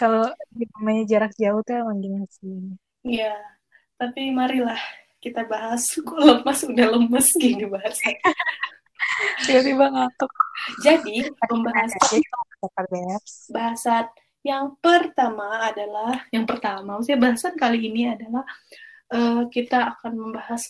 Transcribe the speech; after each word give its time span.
Kalau 0.00 0.24
namanya 0.80 1.04
jarak 1.04 1.36
jauh 1.36 1.60
tuh 1.60 1.76
emang 1.76 2.00
gini 2.00 2.24
sih. 2.32 2.72
Iya, 3.04 3.36
tapi 4.00 4.32
marilah 4.32 4.80
kita 5.20 5.44
bahas 5.44 5.84
kok 6.08 6.16
lemas 6.16 6.64
udah 6.64 6.86
lemes 6.96 7.28
gini 7.36 7.68
bahasa. 7.68 8.08
Tiba-tiba 9.44 9.92
ngantuk. 9.92 10.32
Jadi 10.80 11.28
pembahasan 11.44 12.24
bahasan 13.52 14.08
yang 14.40 14.72
pertama 14.80 15.68
adalah 15.68 16.24
yang 16.32 16.48
pertama, 16.48 16.96
maksudnya 16.96 17.20
bahasan 17.20 17.54
kali 17.60 17.92
ini 17.92 18.08
adalah 18.08 18.44
uh, 19.12 19.44
kita 19.52 19.96
akan 19.96 20.16
membahas 20.16 20.64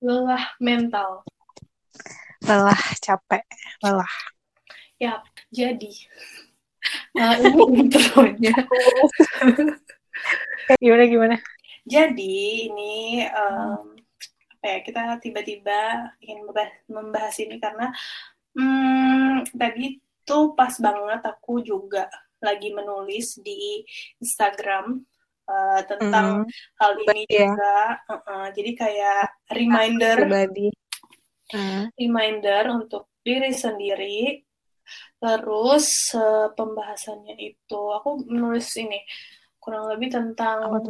lelah 0.00 0.56
mental. 0.56 1.20
Lelah 2.40 2.80
capek, 3.04 3.44
lelah. 3.84 4.14
Ya, 4.96 5.20
jadi 5.52 5.92
uh, 7.16 7.36
ini 7.40 7.62
intronya. 7.86 8.54
gimana 10.82 11.04
gimana? 11.08 11.36
Jadi 11.88 12.68
ini 12.70 13.24
um, 13.30 13.96
apa 14.60 14.66
ya 14.66 14.78
kita 14.84 15.00
tiba-tiba 15.24 16.12
ingin 16.20 16.44
membahas, 16.44 16.74
membahas 16.86 17.36
ini 17.40 17.56
karena 17.56 17.88
hmm, 18.52 19.48
tadi 19.56 19.96
tuh 20.28 20.52
pas 20.52 20.76
banget 20.76 21.24
aku 21.24 21.64
juga 21.64 22.06
lagi 22.40 22.72
menulis 22.72 23.40
di 23.40 23.84
Instagram 24.20 25.00
uh, 25.48 25.80
tentang 25.84 26.44
mm. 26.44 26.48
hal 26.80 26.92
ini 26.96 27.22
yeah. 27.28 27.52
juga. 27.52 27.76
Uh 28.08 28.14
-uh, 28.16 28.44
jadi 28.56 28.70
kayak 28.76 29.24
reminder, 29.52 30.16
uh. 31.52 31.84
reminder 31.98 32.62
untuk 32.72 33.10
diri 33.20 33.52
sendiri. 33.52 34.44
Terus 35.20 36.16
uh, 36.16 36.48
pembahasannya 36.56 37.36
itu 37.36 37.80
aku 37.92 38.24
menulis 38.24 38.72
ini 38.80 39.00
kurang 39.60 39.92
lebih 39.92 40.08
tentang 40.08 40.80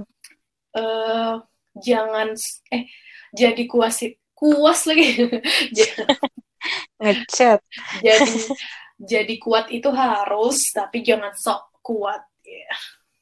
uh, 0.78 1.34
jangan 1.74 2.28
eh 2.70 2.86
jadi 3.34 3.62
kuas 3.66 4.02
kuas 4.34 4.86
lagi 4.86 5.06
ngechat 7.02 7.58
jadi 8.00 8.30
jadi 9.12 9.34
kuat 9.40 9.72
itu 9.72 9.88
harus 9.90 10.70
tapi 10.70 11.02
jangan 11.02 11.32
sok 11.34 11.82
kuat 11.82 12.22
ya 12.44 12.64
yeah. 12.64 12.78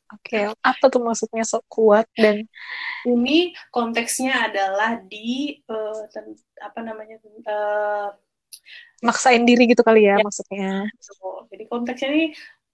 Oke, 0.09 0.41
okay. 0.41 0.49
apa 0.65 0.89
tuh 0.89 1.05
maksudnya 1.05 1.45
sok 1.45 1.69
kuat 1.69 2.09
dan 2.17 2.49
ini 3.05 3.53
konteksnya 3.69 4.49
adalah 4.49 4.97
di 5.05 5.53
uh, 5.69 6.01
ten, 6.09 6.33
apa 6.65 6.81
namanya 6.81 7.21
uh, 7.45 8.09
maksain 9.03 9.43
diri 9.47 9.71
gitu 9.71 9.83
kali 9.87 10.07
ya, 10.07 10.19
ya 10.19 10.25
maksudnya. 10.25 10.71
So, 10.99 11.47
jadi 11.51 11.65
konteksnya 11.71 12.09
ini 12.11 12.25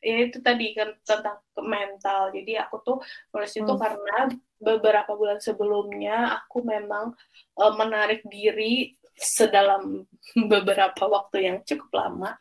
ya 0.04 0.16
itu 0.28 0.38
tadi 0.44 0.76
kan 0.76 0.92
tentang 1.00 1.40
mental. 1.64 2.28
Jadi 2.32 2.60
aku 2.60 2.76
tuh 2.84 2.96
nulis 3.32 3.52
hmm. 3.56 3.60
itu 3.64 3.72
karena 3.80 4.18
beberapa 4.60 5.16
bulan 5.16 5.40
sebelumnya 5.40 6.44
aku 6.44 6.60
memang 6.64 7.16
uh, 7.56 7.72
menarik 7.76 8.20
diri 8.28 8.92
sedalam 9.16 10.04
beberapa 10.52 11.08
waktu 11.08 11.48
yang 11.48 11.56
cukup 11.64 11.90
lama 11.92 12.36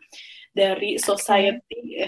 dari 0.52 1.00
society. 1.00 2.04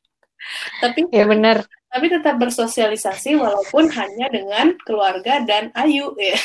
tapi 0.82 1.06
ya 1.12 1.28
benar. 1.28 1.64
Tapi 1.86 2.12
tetap 2.12 2.36
bersosialisasi 2.36 3.40
walaupun 3.40 3.88
hanya 3.88 4.28
dengan 4.28 4.76
keluarga 4.84 5.40
dan 5.44 5.72
Ayu 5.72 6.12
ya. 6.18 6.36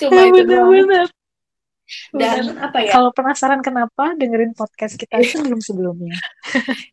Cuma 0.00 0.20
ya, 0.22 0.30
itu 0.30 0.46
benar-benar. 0.46 1.06
Dan 2.12 2.60
apa 2.60 2.78
ya? 2.84 2.92
Kalau 2.92 3.08
penasaran 3.16 3.64
kenapa 3.64 4.12
dengerin 4.20 4.52
podcast 4.52 5.00
kita 5.00 5.16
sebelum 5.32 5.64
sebelumnya? 5.64 6.16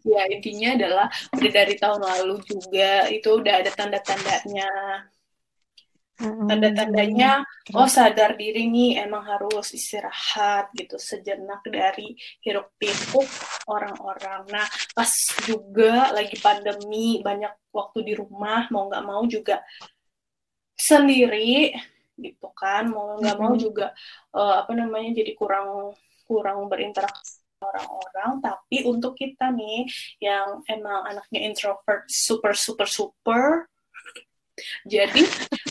ya 0.08 0.24
intinya 0.32 0.80
adalah 0.80 1.08
udah 1.36 1.52
dari 1.52 1.76
tahun 1.76 2.02
lalu 2.02 2.40
juga 2.48 3.12
itu 3.12 3.28
udah 3.28 3.54
ada 3.60 3.72
tanda-tandanya 3.76 4.72
tanda-tandanya 6.20 7.48
oh 7.80 7.88
sadar 7.88 8.36
diri 8.36 8.68
nih 8.68 9.08
emang 9.08 9.24
harus 9.24 9.72
istirahat 9.72 10.68
gitu 10.76 11.00
sejenak 11.00 11.64
dari 11.64 12.12
hiruk 12.44 12.76
pikuk 12.76 13.24
orang-orang 13.72 14.44
nah 14.52 14.68
pas 14.92 15.12
juga 15.48 16.12
lagi 16.12 16.36
pandemi 16.44 17.24
banyak 17.24 17.72
waktu 17.72 18.00
di 18.04 18.14
rumah 18.20 18.68
mau 18.68 18.92
nggak 18.92 19.06
mau 19.08 19.24
juga 19.32 19.64
sendiri 20.76 21.72
gitu 22.20 22.52
kan 22.54 22.92
mau 22.92 23.18
nggak 23.18 23.38
mau 23.40 23.54
juga 23.56 23.96
uh, 24.36 24.64
apa 24.66 24.76
namanya 24.76 25.24
jadi 25.24 25.32
kurang 25.34 25.96
kurang 26.28 26.70
berinteraksi 26.70 27.40
orang-orang 27.60 28.40
tapi 28.40 28.88
untuk 28.88 29.20
kita 29.20 29.52
nih 29.52 29.84
yang 30.24 30.64
emang 30.68 31.04
anaknya 31.08 31.44
introvert 31.44 32.08
super 32.08 32.56
super 32.56 32.88
super 32.88 33.68
jadi 34.88 35.24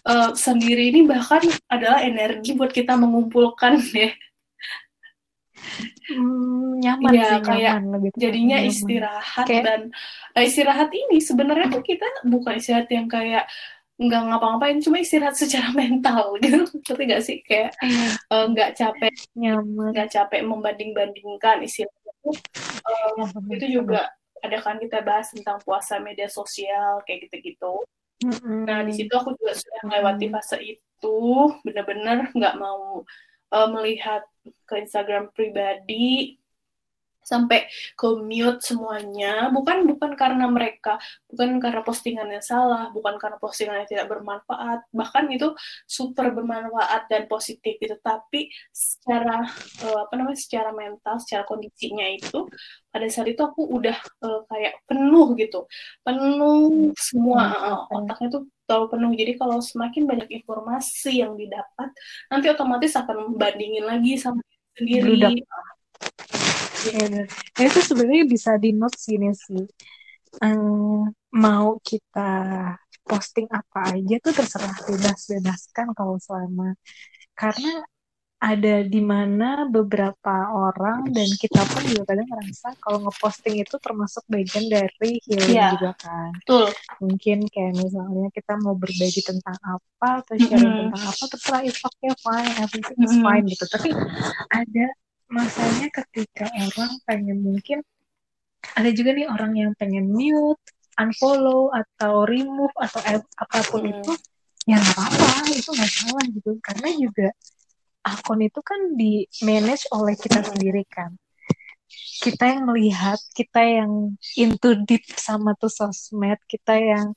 uh, 0.08 0.32
sendiri 0.32 0.92
ini 0.92 1.04
bahkan 1.04 1.44
adalah 1.68 2.00
energi 2.04 2.56
buat 2.56 2.72
kita 2.72 2.96
mengumpulkan 2.96 3.80
ya. 3.92 4.12
Hmm, 6.08 6.80
nyaman 6.80 7.12
ya, 7.12 7.26
sih, 7.36 7.40
kayak 7.44 7.74
nyaman, 7.82 7.92
lebih 7.98 8.10
jadinya 8.16 8.58
nyaman. 8.62 8.70
istirahat 8.72 9.46
kayak... 9.50 9.64
dan 9.66 9.80
uh, 10.32 10.42
istirahat 10.46 10.88
ini 10.94 11.18
sebenarnya 11.20 11.66
tuh 11.68 11.84
kita 11.84 12.08
bukan 12.24 12.56
istirahat 12.56 12.88
yang 12.88 13.10
kayak 13.10 13.44
nggak 13.98 14.22
ngapa-ngapain 14.30 14.78
cuma 14.78 15.02
istirahat 15.02 15.34
secara 15.34 15.74
mental 15.80 16.38
gitu. 16.38 16.64
Tapi 16.86 17.02
nggak 17.10 17.22
sih? 17.22 17.42
Kayak 17.42 17.74
uh, 18.30 18.46
nggak 18.46 18.78
capek 18.78 19.14
nyaman. 19.34 19.90
nggak 19.90 20.08
capek 20.14 20.40
membanding-bandingkan 20.46 21.66
istirahat 21.66 22.02
itu. 22.06 22.30
Uh, 22.86 23.26
itu 23.50 23.82
juga 23.82 24.06
ada 24.38 24.58
kan 24.62 24.78
kita 24.78 25.02
bahas 25.02 25.34
tentang 25.34 25.58
puasa 25.66 25.98
media 25.98 26.30
sosial 26.30 27.02
kayak 27.02 27.26
gitu-gitu. 27.26 27.82
Mm-hmm. 28.22 28.60
Nah 28.66 28.82
di 28.86 28.92
situ 28.94 29.10
aku 29.14 29.34
juga 29.38 29.54
sudah 29.54 29.80
melewati 29.86 30.26
fase 30.30 30.58
itu, 30.62 31.18
benar-benar 31.62 32.30
nggak 32.34 32.54
mau 32.58 33.02
uh, 33.54 33.68
melihat 33.70 34.22
ke 34.66 34.74
Instagram 34.82 35.30
pribadi 35.34 36.38
sampai 37.28 37.68
ke 37.92 38.08
mute 38.24 38.64
semuanya. 38.64 39.52
Bukan 39.52 39.84
bukan 39.84 40.16
karena 40.16 40.48
mereka 40.48 40.96
bukan 41.28 41.60
karena 41.60 41.84
postingannya 41.84 42.40
salah 42.40 42.88
bukan 42.96 43.20
karena 43.20 43.36
postingannya 43.36 43.84
tidak 43.84 44.08
bermanfaat. 44.08 44.88
Bahkan 44.88 45.24
itu 45.36 45.52
super 45.84 46.32
bermanfaat 46.32 47.12
dan 47.12 47.28
positif 47.28 47.76
gitu. 47.76 48.00
Tapi 48.00 48.48
secara 48.72 49.44
uh, 49.84 49.98
apa 50.08 50.12
namanya 50.16 50.40
secara 50.40 50.72
mental 50.72 51.20
secara 51.20 51.44
kondisinya 51.44 52.08
itu 52.08 52.48
pada 52.88 53.04
saat 53.12 53.28
itu 53.28 53.42
aku 53.44 53.68
udah 53.68 53.96
uh, 54.24 54.40
kayak 54.48 54.80
penuh 54.88 55.36
gitu. 55.36 55.68
Penuh 56.00 56.96
semua 56.96 57.42
uh, 57.52 57.80
otaknya 57.92 58.40
tuh 58.40 58.42
terlalu 58.64 58.86
penuh. 58.92 59.10
Jadi 59.16 59.32
kalau 59.40 59.58
semakin 59.60 60.02
banyak 60.04 60.28
informasi 60.40 61.24
yang 61.24 61.32
didapat 61.36 61.88
nanti 62.32 62.46
otomatis 62.52 62.92
akan 62.96 63.32
membandingin 63.32 63.84
lagi 63.84 64.16
sama 64.20 64.40
sendiri 64.76 65.42
Ya, 66.94 67.64
itu 67.68 67.80
sebenarnya 67.84 68.24
bisa 68.28 68.50
di 68.56 68.70
notes 68.72 69.04
gini 69.04 69.30
sih. 69.34 69.64
Um, 70.44 71.08
mau 71.32 71.80
kita 71.80 72.32
posting 73.08 73.48
apa 73.48 73.96
aja 73.96 74.16
tuh 74.20 74.32
terserah 74.36 74.76
bebas 74.84 75.24
bebaskan 75.32 75.96
kalau 75.96 76.20
selama 76.20 76.76
karena 77.32 77.80
ada 78.38 78.86
di 78.86 79.02
mana 79.02 79.66
beberapa 79.66 80.54
orang 80.54 81.10
dan 81.10 81.26
kita 81.26 81.58
pun 81.74 81.82
juga 81.90 82.14
kadang 82.14 82.28
ngerasa 82.30 82.70
kalau 82.78 82.98
ngeposting 83.02 83.58
itu 83.58 83.74
termasuk 83.82 84.22
bagian 84.30 84.70
dari 84.70 85.18
healing 85.26 85.58
yeah. 85.58 85.74
juga 85.74 85.90
kan. 85.98 86.30
Betul. 86.38 86.70
Mungkin 87.02 87.38
kayak 87.50 87.74
misalnya 87.82 88.30
kita 88.30 88.54
mau 88.62 88.78
berbagi 88.78 89.26
tentang 89.26 89.58
apa 89.58 90.22
atau 90.22 90.38
sharing 90.38 90.54
mm 90.54 90.70
-hmm. 90.70 90.82
tentang 90.86 91.04
apa 91.10 91.24
terserah 91.34 91.62
it's 91.66 91.82
okay 91.82 92.12
fine 92.22 92.52
everything 92.62 92.98
is 93.02 93.10
mm 93.10 93.18
-hmm. 93.18 93.24
fine 93.26 93.44
gitu. 93.50 93.64
Tapi 93.74 93.88
ada 94.54 94.86
masanya 95.28 95.88
ketika 95.92 96.48
orang 96.48 96.92
pengen 97.04 97.38
mungkin 97.44 97.84
ada 98.74 98.90
juga 98.90 99.14
nih 99.14 99.28
orang 99.30 99.52
yang 99.54 99.70
pengen 99.78 100.10
mute, 100.10 100.60
unfollow 100.98 101.70
atau 101.70 102.26
remove 102.26 102.74
atau 102.74 103.00
apa 103.38 103.58
pun 103.70 103.86
hmm. 103.86 103.92
itu 103.94 104.12
ya 104.68 104.76
nggak 104.76 104.96
apa-apa 104.98 105.52
itu 105.54 105.70
nggak 105.72 105.92
salah 105.92 106.24
gitu. 106.28 106.50
Karena 106.60 106.88
juga 106.98 107.28
akun 108.04 108.40
itu 108.42 108.60
kan 108.64 108.80
di 108.98 109.24
manage 109.46 109.86
oleh 109.94 110.14
kita 110.18 110.42
sendiri 110.42 110.82
kan. 110.90 111.14
Kita 112.18 112.44
yang 112.50 112.68
melihat 112.68 113.16
kita 113.32 113.62
yang 113.62 114.18
into 114.36 114.70
deep 114.84 115.06
sama 115.16 115.54
tuh 115.56 115.70
sosmed 115.70 116.36
kita 116.50 116.76
yang 116.76 117.14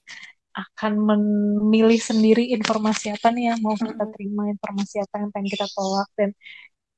akan 0.52 0.94
memilih 1.00 1.96
sendiri 1.96 2.52
informasi 2.52 3.16
apa 3.16 3.32
nih 3.32 3.56
yang 3.56 3.60
mau 3.64 3.76
kita 3.76 4.04
terima 4.12 4.52
informasi 4.52 5.00
apa 5.00 5.24
yang 5.24 5.30
pengen 5.32 5.48
kita 5.48 5.68
tolak 5.72 6.12
dan 6.20 6.36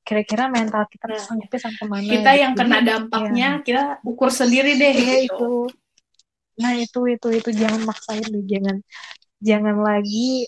kira-kira 0.04 0.52
mental 0.52 0.84
kita 0.92 1.08
nah, 1.08 1.20
sampai 1.20 1.58
sampai 1.58 1.86
mana 1.88 2.04
kita 2.04 2.32
gitu. 2.36 2.42
yang 2.44 2.54
kena 2.54 2.80
dampaknya 2.84 3.50
ya. 3.60 3.64
kita 3.64 3.84
ukur 4.04 4.30
sendiri 4.30 4.76
deh 4.76 4.94
ya, 4.94 5.18
gitu. 5.24 5.32
itu. 5.32 5.54
Nah 6.60 6.72
itu 6.76 7.00
itu 7.08 7.28
itu. 7.32 7.50
Jangan 7.56 7.82
maksain 7.88 8.28
deh 8.28 8.44
jangan 8.44 8.78
jangan 9.40 9.76
lagi 9.80 10.48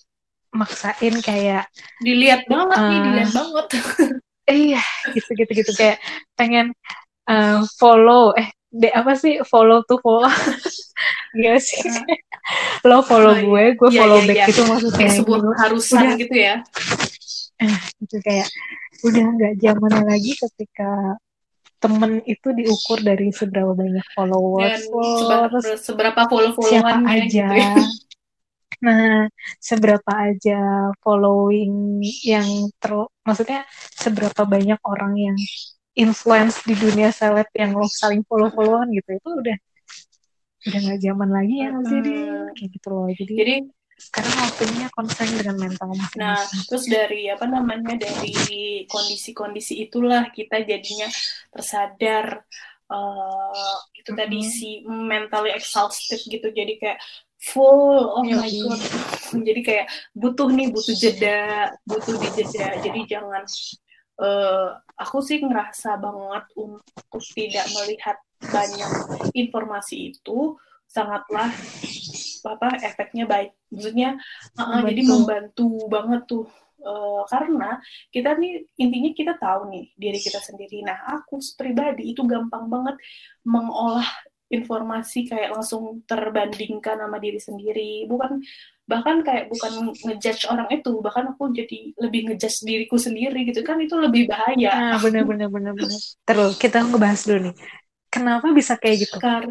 maksain 0.51 1.15
kayak 1.23 1.67
dilihat 2.03 2.47
banget 2.47 2.77
uh, 2.77 2.87
nih 2.91 2.99
dilihat 3.01 3.31
banget. 3.31 3.65
Iya 4.45 4.83
gitu 5.09 5.33
gitu 5.41 5.51
gitu. 5.57 5.71
Kayak 5.73 5.97
pengen 6.37 6.69
uh, 7.25 7.65
follow 7.81 8.29
eh 8.37 8.53
de 8.69 8.93
apa 8.93 9.17
sih? 9.17 9.41
Follow 9.41 9.81
to 9.89 9.97
follow. 10.05 10.29
Gak 11.33 11.59
sih. 11.65 11.81
Lo 12.87 13.01
follow 13.01 13.33
oh, 13.33 13.41
gue 13.41 13.73
iya. 13.73 13.73
gue 13.73 13.89
iya, 13.89 13.99
follow 14.05 14.19
iya, 14.21 14.27
back 14.29 14.37
iya. 14.37 14.45
gitu 14.53 14.61
maksudnya. 14.69 14.99
Kayak 15.01 15.13
sebuah 15.17 15.39
harusan 15.65 15.97
udah, 16.05 16.19
gitu 16.21 16.35
ya. 16.37 16.55
Eh, 17.55 17.77
gitu 18.05 18.17
kayak 18.21 18.47
udah 19.03 19.25
nggak 19.35 19.53
zamannya 19.59 20.03
lagi 20.07 20.31
ketika 20.37 21.19
temen 21.83 22.23
itu 22.25 22.47
diukur 22.55 23.03
dari 23.03 23.29
seberapa 23.29 23.75
banyak 23.75 24.07
followers 24.15 24.81
Dan 24.87 25.77
seberapa 25.77 26.21
follow 26.25 26.51
followan 26.55 26.71
siapa 26.71 26.97
aja 27.05 27.45
gitu 27.45 27.55
ya. 27.55 27.73
Nah, 28.83 29.31
seberapa 29.57 30.11
aja 30.11 30.91
following 30.99 32.03
yang 32.27 32.69
ter 32.77 32.91
maksudnya 33.23 33.63
seberapa 33.95 34.43
banyak 34.43 34.77
orang 34.83 35.13
yang 35.15 35.37
influence 35.95 36.59
di 36.67 36.75
dunia 36.75 37.09
seleb 37.09 37.47
yang 37.55 37.71
lo 37.73 37.87
saling 37.87 38.21
follow-followan 38.27 38.91
gitu 38.91 39.15
itu 39.15 39.29
udah 39.31 39.57
udah 40.65 40.79
nggak 40.81 40.99
zaman 41.01 41.29
lagi 41.31 41.55
ya 41.63 41.71
hmm. 41.71 41.85
jadi 41.87 42.13
kayak 42.51 42.69
gitu 42.75 42.87
loh 42.91 43.07
jadi, 43.15 43.33
jadi 43.37 43.55
sekarang 43.95 44.35
waktunya 44.43 44.87
concern 44.91 45.31
dengan 45.39 45.55
mental 45.55 45.95
Nah, 46.19 46.39
terus 46.67 46.85
dari 46.91 47.31
apa 47.31 47.47
namanya 47.47 47.95
dari 47.95 48.83
kondisi-kondisi 48.91 49.87
itulah 49.87 50.27
kita 50.35 50.59
jadinya 50.67 51.07
tersadar 51.51 52.43
uh, 52.91 53.75
itu 53.95 54.11
mm 54.11 54.15
-hmm. 54.15 54.19
tadi 54.19 54.39
si 54.43 54.69
mentally 54.83 55.51
exhausted 55.55 56.19
gitu. 56.27 56.51
Jadi 56.51 56.75
kayak 56.75 56.99
full 57.39 58.19
oh 58.19 58.23
my 58.25 58.49
god. 58.49 58.81
jadi 59.47 59.61
kayak 59.61 59.87
butuh 60.17 60.49
nih 60.49 60.73
butuh 60.73 60.95
jeda 60.97 61.71
butuh 61.87 62.15
di 62.19 62.29
jeda. 62.35 62.83
Jadi 62.83 62.99
jangan 63.07 63.43
uh, 64.19 64.75
aku 64.99 65.23
sih 65.23 65.39
ngerasa 65.39 65.99
banget 65.99 66.45
untuk 66.59 67.23
tidak 67.31 67.67
melihat 67.79 68.17
banyak 68.43 68.91
informasi 69.33 70.15
itu 70.15 70.59
sangatlah 70.85 71.49
apa 72.47 72.77
efeknya 72.85 73.25
baik. 73.25 73.51
Maksudnya 73.73 74.21
uh, 74.61 74.81
jadi 74.85 75.01
membantu 75.03 75.89
banget 75.89 76.23
tuh. 76.29 76.45
Uh, 76.85 77.25
karena 77.25 77.81
kita 78.13 78.37
nih 78.37 78.61
intinya 78.77 79.11
kita 79.17 79.33
tahu 79.41 79.73
nih 79.73 79.89
diri 79.97 80.21
kita 80.21 80.37
sendiri. 80.37 80.85
Nah, 80.85 81.17
aku 81.17 81.41
pribadi 81.57 82.13
itu 82.13 82.21
gampang 82.29 82.69
banget 82.69 83.01
mengolah 83.41 84.05
informasi 84.53 85.25
kayak 85.25 85.57
langsung 85.57 86.05
terbandingkan 86.05 87.01
sama 87.01 87.17
diri 87.17 87.41
sendiri. 87.41 88.05
Bukan 88.05 88.37
bahkan 88.85 89.25
kayak 89.25 89.49
bukan 89.49 89.97
ngejudge 89.97 90.45
orang 90.45 90.69
itu 90.69 90.93
bahkan 91.01 91.33
aku 91.33 91.49
jadi 91.49 91.97
lebih 91.97 92.29
ngejudge 92.29 92.61
diriku 92.61 93.01
sendiri 93.01 93.49
gitu. 93.49 93.65
Kan 93.65 93.81
itu 93.81 93.97
lebih 93.97 94.29
bahaya. 94.29 94.93
Nah, 94.93 95.01
bener 95.01 95.25
bener 95.25 95.49
bener 95.49 95.73
bener. 95.73 96.01
Terus 96.21 96.53
kita 96.61 96.85
ngebahas 96.85 97.21
dulu 97.25 97.49
nih. 97.49 97.55
Kenapa 98.13 98.53
bisa 98.53 98.77
kayak 98.77 99.09
gitu? 99.09 99.17
Kar 99.17 99.49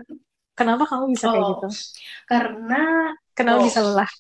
kenapa 0.55 0.87
kamu 0.87 1.15
bisa 1.15 1.27
oh, 1.29 1.33
kayak 1.35 1.47
gitu 1.55 1.69
karena 2.31 2.83
kenapa 3.35 3.59
oh, 3.63 3.67
bisa 3.67 3.81
lelah 3.83 4.11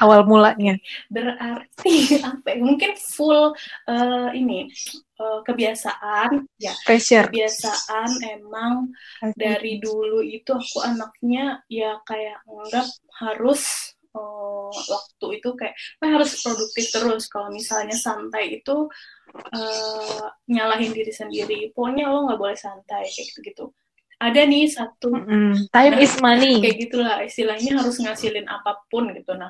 awal 0.00 0.24
mulanya? 0.24 0.80
Berarti 1.12 1.94
apa? 2.24 2.48
Ya? 2.48 2.56
Mungkin 2.58 2.96
full 2.96 3.52
uh, 3.86 4.28
ini 4.32 4.72
uh, 5.20 5.44
kebiasaan 5.44 6.48
ya. 6.56 6.72
Pressure. 6.88 7.28
Kebiasaan 7.28 8.10
emang 8.40 8.90
okay. 9.20 9.36
dari 9.36 9.76
dulu 9.78 10.24
itu 10.24 10.56
aku 10.56 10.80
anaknya 10.82 11.60
ya 11.68 12.00
kayak 12.08 12.40
nganggap 12.48 12.88
harus 13.20 13.92
uh, 14.16 14.72
waktu 14.72 15.26
itu 15.38 15.50
kayak 15.54 15.76
harus 16.00 16.40
produktif 16.40 16.84
terus. 16.88 17.28
Kalau 17.28 17.52
misalnya 17.52 17.94
santai 17.94 18.58
itu 18.64 18.88
uh, 19.36 20.26
nyalahin 20.48 20.96
diri 20.96 21.12
sendiri. 21.12 21.76
Pokoknya 21.76 22.08
lo 22.08 22.24
nggak 22.24 22.40
boleh 22.40 22.56
santai 22.56 23.04
kayak 23.04 23.36
gitu-gitu 23.36 23.68
ada 24.20 24.40
nih 24.44 24.68
satu 24.68 25.16
mm-hmm. 25.16 25.72
time 25.72 25.94
nah, 25.96 26.04
is 26.04 26.14
money 26.20 26.52
kayak 26.62 26.76
gitulah 26.76 27.24
istilahnya 27.24 27.80
harus 27.80 27.96
ngasilin 27.96 28.46
apa 28.46 28.84
pun 28.92 29.08
gitu 29.16 29.32
nah 29.32 29.48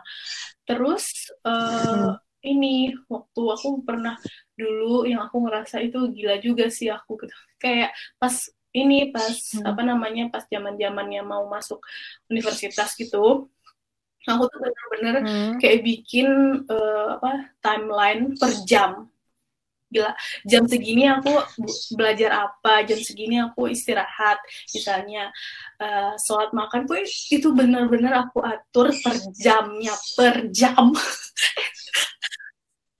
terus 0.62 1.34
uh, 1.42 2.14
mm. 2.14 2.46
ini 2.46 2.94
waktu 3.10 3.42
aku 3.42 3.82
pernah 3.82 4.14
dulu 4.54 5.04
yang 5.04 5.26
aku 5.26 5.42
ngerasa 5.42 5.82
itu 5.82 6.14
gila 6.14 6.38
juga 6.38 6.70
sih 6.70 6.86
aku 6.86 7.18
gitu 7.18 7.34
kayak 7.58 7.90
pas 8.16 8.32
ini 8.70 9.10
pas 9.10 9.34
hmm. 9.34 9.66
apa 9.66 9.82
namanya 9.82 10.30
pas 10.30 10.46
zaman 10.46 10.78
zamannya 10.78 11.26
mau 11.26 11.42
masuk 11.50 11.82
universitas 12.30 12.94
gitu 12.94 13.50
aku 14.28 14.42
tuh 14.46 14.58
bener-bener 14.62 15.14
hmm. 15.26 15.52
kayak 15.58 15.82
bikin 15.82 16.28
uh, 16.70 17.18
apa 17.18 17.50
timeline 17.58 18.38
per 18.38 18.52
jam 18.62 19.10
gila 19.90 20.14
jam 20.46 20.64
segini 20.70 21.10
aku 21.10 21.34
belajar 21.98 22.50
apa 22.50 22.86
jam 22.86 22.98
segini 23.02 23.42
aku 23.42 23.68
istirahat. 23.68 24.38
Misalnya 24.70 25.34
uh, 25.82 26.14
sholat 26.16 26.54
makan 26.54 26.86
tuh 26.86 27.02
itu 27.06 27.50
benar-benar 27.50 28.30
aku 28.30 28.40
atur 28.40 28.94
per 29.02 29.18
jamnya 29.34 29.94
per 30.14 30.48
jam. 30.54 30.94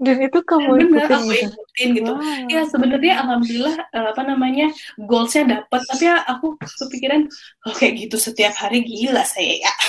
Dan 0.00 0.16
itu 0.24 0.40
kamu 0.40 0.80
Bener, 0.80 1.04
ikutin, 1.04 1.12
aku 1.12 1.28
gitu? 1.28 1.44
ikutin 1.52 1.88
gitu. 1.92 2.12
Wow. 2.16 2.48
ya 2.48 2.60
sebenarnya 2.64 3.14
alhamdulillah 3.20 3.76
uh, 3.92 4.06
apa 4.16 4.22
namanya 4.24 4.72
goalsnya 4.96 5.60
dapat 5.60 5.80
tapi 5.84 6.08
ya 6.08 6.24
aku 6.24 6.56
kepikiran 6.56 7.28
oh 7.68 7.74
kayak 7.76 8.08
gitu 8.08 8.16
setiap 8.16 8.56
hari 8.56 8.80
gila 8.80 9.22
saya 9.28 9.60
ya. 9.60 9.72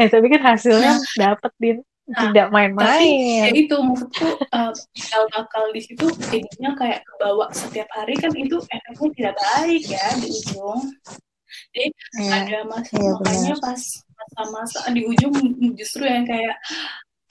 Eh 0.00 0.08
tapi 0.08 0.32
kan 0.32 0.40
hasilnya 0.40 0.96
nah, 0.96 1.36
dapat 1.36 1.52
din 1.60 1.84
Nah, 2.10 2.26
tidak 2.26 2.50
main-main. 2.50 3.46
ya 3.46 3.48
itu 3.54 3.76
maksudku 3.78 4.26
uh, 4.50 4.74
bakal 5.30 5.64
di 5.70 5.78
situ 5.78 6.10
jadinya 6.26 6.74
kayak 6.74 7.06
kebawa 7.06 7.46
setiap 7.54 7.86
hari 7.94 8.18
kan 8.18 8.34
itu 8.34 8.58
efeknya 8.66 9.10
tidak 9.14 9.34
baik 9.38 9.82
ya 9.86 10.06
di 10.18 10.26
ujung. 10.26 10.82
Jadi 11.70 11.88
ya, 12.18 12.30
ada 12.42 12.58
mas 12.66 12.90
ya, 12.90 13.14
makanya 13.14 13.54
benar. 13.54 13.62
pas 13.62 13.82
masa-masa 14.18 14.80
di 14.90 15.02
ujung 15.06 15.34
justru 15.78 16.02
yang 16.02 16.26
kayak 16.26 16.58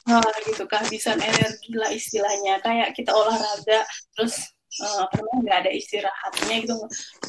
ah, 0.07 0.23
gitu 0.47 0.63
kehabisan 0.63 1.19
energi 1.19 1.75
lah 1.75 1.91
istilahnya 1.91 2.63
kayak 2.63 2.95
kita 2.95 3.11
olahraga 3.11 3.83
terus 4.15 4.47
uh, 4.79 5.05
apa 5.05 5.13
namanya 5.19 5.39
nggak 5.43 5.57
ada 5.67 5.71
istirahatnya 5.75 6.55
gitu 6.65 6.75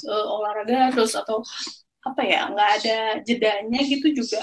uh, 0.06 0.26
olahraga 0.38 0.94
terus 0.94 1.12
atau 1.18 1.42
apa 2.00 2.22
ya 2.24 2.48
nggak 2.48 2.70
ada 2.80 2.98
jedanya 3.26 3.80
gitu 3.84 4.24
juga 4.24 4.40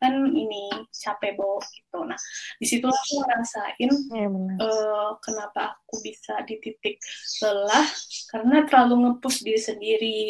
kan 0.00 0.16
ini 0.32 0.72
capek 0.88 1.36
boh 1.36 1.60
gitu. 1.60 2.00
Nah 2.08 2.16
di 2.56 2.64
situlah 2.64 2.96
aku 2.96 3.14
ngerasain 3.20 3.90
ya, 4.16 4.26
uh, 4.64 5.12
kenapa 5.20 5.76
aku 5.76 6.00
bisa 6.00 6.40
di 6.48 6.56
titik 6.56 6.96
lelah 7.44 7.86
karena 8.32 8.64
terlalu 8.64 8.94
ngepush 9.04 9.44
diri 9.44 9.60
sendiri. 9.60 10.20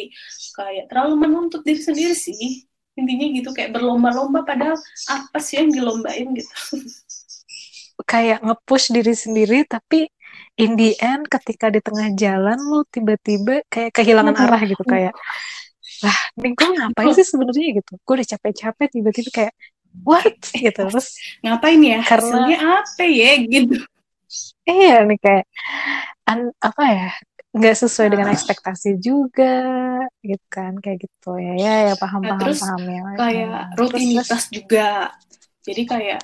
Kayak 0.53 0.91
terlalu 0.91 1.13
menuntut 1.23 1.63
diri 1.63 1.79
sendiri 1.79 2.11
sih. 2.11 2.67
Intinya 2.99 3.25
gitu 3.31 3.49
kayak 3.55 3.71
berlomba-lomba 3.71 4.43
padahal 4.43 4.75
apa 5.07 5.39
sih 5.39 5.63
yang 5.63 5.71
dilombain 5.71 6.35
gitu. 6.35 6.55
Kayak 8.11 8.41
ngepush 8.43 8.91
diri 8.91 9.13
sendiri 9.13 9.61
tapi 9.63 10.09
in 10.59 10.75
the 10.75 10.97
end 10.99 11.29
ketika 11.31 11.71
di 11.71 11.79
tengah 11.79 12.11
jalan 12.17 12.59
lu 12.59 12.83
tiba-tiba 12.89 13.63
kayak 13.71 13.95
kehilangan 13.95 14.35
arah 14.35 14.61
gitu 14.67 14.83
kayak 14.83 15.15
lah 16.01 16.17
nih 16.41 16.51
gue 16.57 16.67
ngapain 16.77 17.11
sih 17.13 17.27
sebenarnya 17.27 17.67
gitu? 17.81 17.93
Gue 18.01 18.13
udah 18.17 18.27
capek-capek 18.37 18.87
tiba-tiba 18.89 19.29
kayak 19.29 19.53
what? 20.01 20.33
Gitu 20.65 20.81
terus 20.81 21.15
ngapain 21.45 21.81
ya? 21.81 22.01
Karena 22.03 22.47
apa 22.81 23.03
ya 23.05 23.31
gitu? 23.45 23.77
Iya 24.63 25.03
nih 25.03 25.19
kayak 25.19 25.45
an, 26.29 26.55
apa 26.63 26.83
ya 26.87 27.09
nggak 27.51 27.75
sesuai 27.83 28.07
nah. 28.07 28.11
dengan 28.15 28.29
ekspektasi 28.31 28.91
juga 29.03 29.59
gitu 30.23 30.45
kan 30.47 30.79
kayak 30.79 31.03
gitu 31.03 31.35
ya. 31.35 31.53
Ya 31.59 31.75
ya 31.91 31.95
paham 31.99 32.23
nah, 32.23 32.39
paham 32.39 32.41
terus 32.47 32.63
paham 32.63 32.83
ya. 32.87 33.01
kayak 33.19 33.47
nah, 33.51 33.65
rutinitas 33.75 34.27
terus, 34.27 34.45
juga. 34.55 35.11
Jadi 35.61 35.81
kayak 35.85 36.19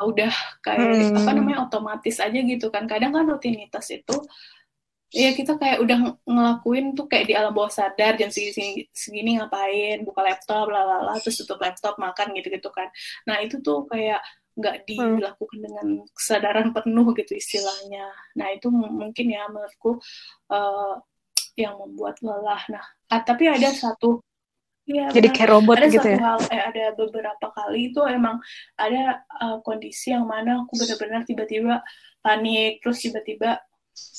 udah 0.00 0.32
kayak 0.64 0.86
hmm. 0.86 1.18
apa 1.18 1.30
namanya 1.34 1.58
otomatis 1.66 2.16
aja 2.22 2.38
gitu 2.38 2.70
kan. 2.70 2.86
Kadang 2.86 3.10
kan 3.10 3.26
rutinitas 3.26 3.90
itu 3.90 4.16
Iya 5.08 5.32
kita 5.32 5.56
kayak 5.56 5.78
udah 5.80 5.98
ngelakuin 6.28 6.92
tuh 6.92 7.08
kayak 7.08 7.32
di 7.32 7.34
alam 7.34 7.56
bawah 7.56 7.72
sadar 7.72 8.20
jam 8.20 8.28
segini, 8.28 8.52
segini, 8.52 8.82
segini 8.92 9.30
ngapain 9.40 10.04
buka 10.04 10.20
laptop 10.20 10.68
lalala 10.68 11.16
terus 11.24 11.40
tutup 11.40 11.56
laptop 11.64 11.96
makan 11.96 12.36
gitu 12.36 12.52
gitu 12.52 12.68
kan 12.68 12.92
nah 13.24 13.40
itu 13.40 13.56
tuh 13.64 13.88
kayak 13.88 14.20
nggak 14.60 14.84
hmm. 14.84 15.16
dilakukan 15.16 15.58
dengan 15.64 15.86
kesadaran 16.12 16.76
penuh 16.76 17.08
gitu 17.16 17.32
istilahnya 17.40 18.04
nah 18.36 18.52
itu 18.52 18.68
mungkin 18.68 19.32
ya 19.32 19.48
menurutku 19.48 19.96
uh, 20.52 21.00
yang 21.58 21.74
membuat 21.74 22.22
lelah. 22.22 22.62
Nah, 22.70 22.84
ah, 23.10 23.20
tapi 23.26 23.50
ada 23.50 23.74
satu 23.74 24.22
Ya, 24.88 25.04
Jadi 25.12 25.28
kayak 25.36 25.52
robot 25.52 25.76
ada 25.76 25.92
gitu 25.92 26.00
satu 26.00 26.08
ya? 26.08 26.16
Hal, 26.16 26.40
eh, 26.48 26.62
ada 26.64 26.84
beberapa 26.96 27.46
kali 27.52 27.92
itu 27.92 28.00
emang 28.08 28.40
ada 28.72 29.20
uh, 29.36 29.60
kondisi 29.60 30.16
yang 30.16 30.24
mana 30.24 30.64
aku 30.64 30.80
benar-benar 30.80 31.28
tiba-tiba 31.28 31.84
panik, 32.24 32.80
terus 32.80 33.04
tiba-tiba 33.04 33.60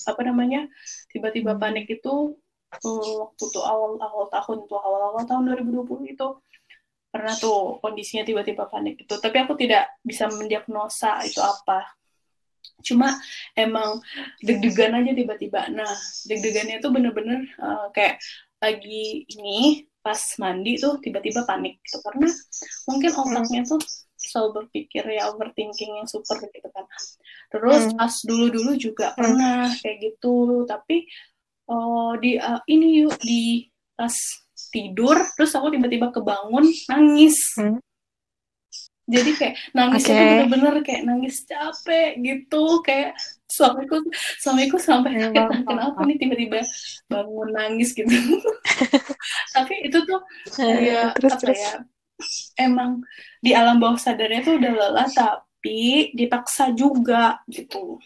apa 0.06 0.22
namanya, 0.26 0.68
tiba-tiba 1.12 1.56
hmm. 1.56 1.62
panik 1.62 1.86
itu 1.90 2.36
uh, 2.86 3.12
waktu 3.26 3.44
tuh 3.50 3.64
awal-awal 3.64 4.28
tahun 4.30 4.58
tuh 4.70 4.80
awal-awal 4.80 5.24
tahun 5.26 5.44
2020 5.66 6.14
itu 6.14 6.28
pernah 7.10 7.34
tuh 7.34 7.82
kondisinya 7.82 8.24
tiba-tiba 8.24 8.70
panik 8.70 9.02
itu. 9.02 9.14
Tapi 9.18 9.38
aku 9.42 9.58
tidak 9.58 9.90
bisa 10.06 10.30
mendiagnosa 10.30 11.26
itu 11.26 11.42
apa. 11.42 11.86
Cuma 12.86 13.18
emang 13.58 14.00
deg-degan 14.46 14.94
aja 14.96 15.12
tiba-tiba. 15.18 15.68
Nah, 15.74 15.90
deg-degannya 16.30 16.80
itu 16.80 16.88
bener-bener 16.94 17.50
uh, 17.60 17.90
kayak 17.92 18.22
lagi 18.60 19.26
ini 19.26 19.90
pas 20.00 20.20
mandi 20.40 20.80
tuh 20.80 21.00
tiba-tiba 21.04 21.44
panik 21.44 21.84
gitu 21.84 22.00
karena 22.00 22.32
mungkin 22.88 23.12
otaknya 23.12 23.62
tuh 23.68 23.80
selalu 24.20 24.64
berpikir 24.64 25.04
ya 25.08 25.32
overthinking 25.32 26.04
yang 26.04 26.08
super 26.08 26.36
gitu 26.44 26.70
kan 26.70 26.86
terus 27.50 27.90
hmm. 27.90 27.98
pas 27.98 28.14
dulu-dulu 28.28 28.72
juga 28.76 29.12
hmm. 29.12 29.18
pernah 29.18 29.60
kayak 29.80 29.98
gitu 30.04 30.68
tapi 30.68 31.08
oh 31.72 32.14
di 32.20 32.36
uh, 32.36 32.60
ini 32.68 33.08
yuk 33.08 33.16
di 33.24 33.72
pas 33.96 34.14
tidur 34.70 35.18
terus 35.40 35.56
aku 35.56 35.72
tiba-tiba 35.72 36.12
kebangun 36.12 36.68
nangis 36.92 37.40
hmm 37.56 37.80
jadi 39.10 39.32
kayak 39.34 39.56
nangisnya 39.74 40.14
okay. 40.14 40.22
tuh 40.22 40.36
bener-bener 40.38 40.76
kayak 40.86 41.02
nangis 41.10 41.42
capek 41.50 42.10
gitu 42.22 42.64
kayak 42.86 43.18
suamiku 43.50 43.98
suamiku 44.38 44.78
sampai 44.78 45.18
ya, 45.18 45.34
kayak 45.34 45.66
kenapa 45.66 46.00
nih 46.06 46.18
tiba-tiba 46.22 46.62
bangun 47.10 47.50
nangis 47.50 47.98
gitu 47.98 48.06
tapi 49.58 49.74
itu 49.90 49.98
tuh 50.06 50.22
ya 50.62 51.10
terus, 51.18 51.34
apa 51.34 51.42
terus. 51.42 51.58
ya 51.58 51.74
emang 52.60 53.02
di 53.40 53.56
alam 53.56 53.80
bawah 53.80 54.00
sadarnya 54.00 54.44
tuh 54.44 54.56
udah 54.60 54.74
lelah 54.76 55.08
tapi 55.12 56.12
dipaksa 56.16 56.72
juga 56.76 57.40
gitu. 57.48 58.00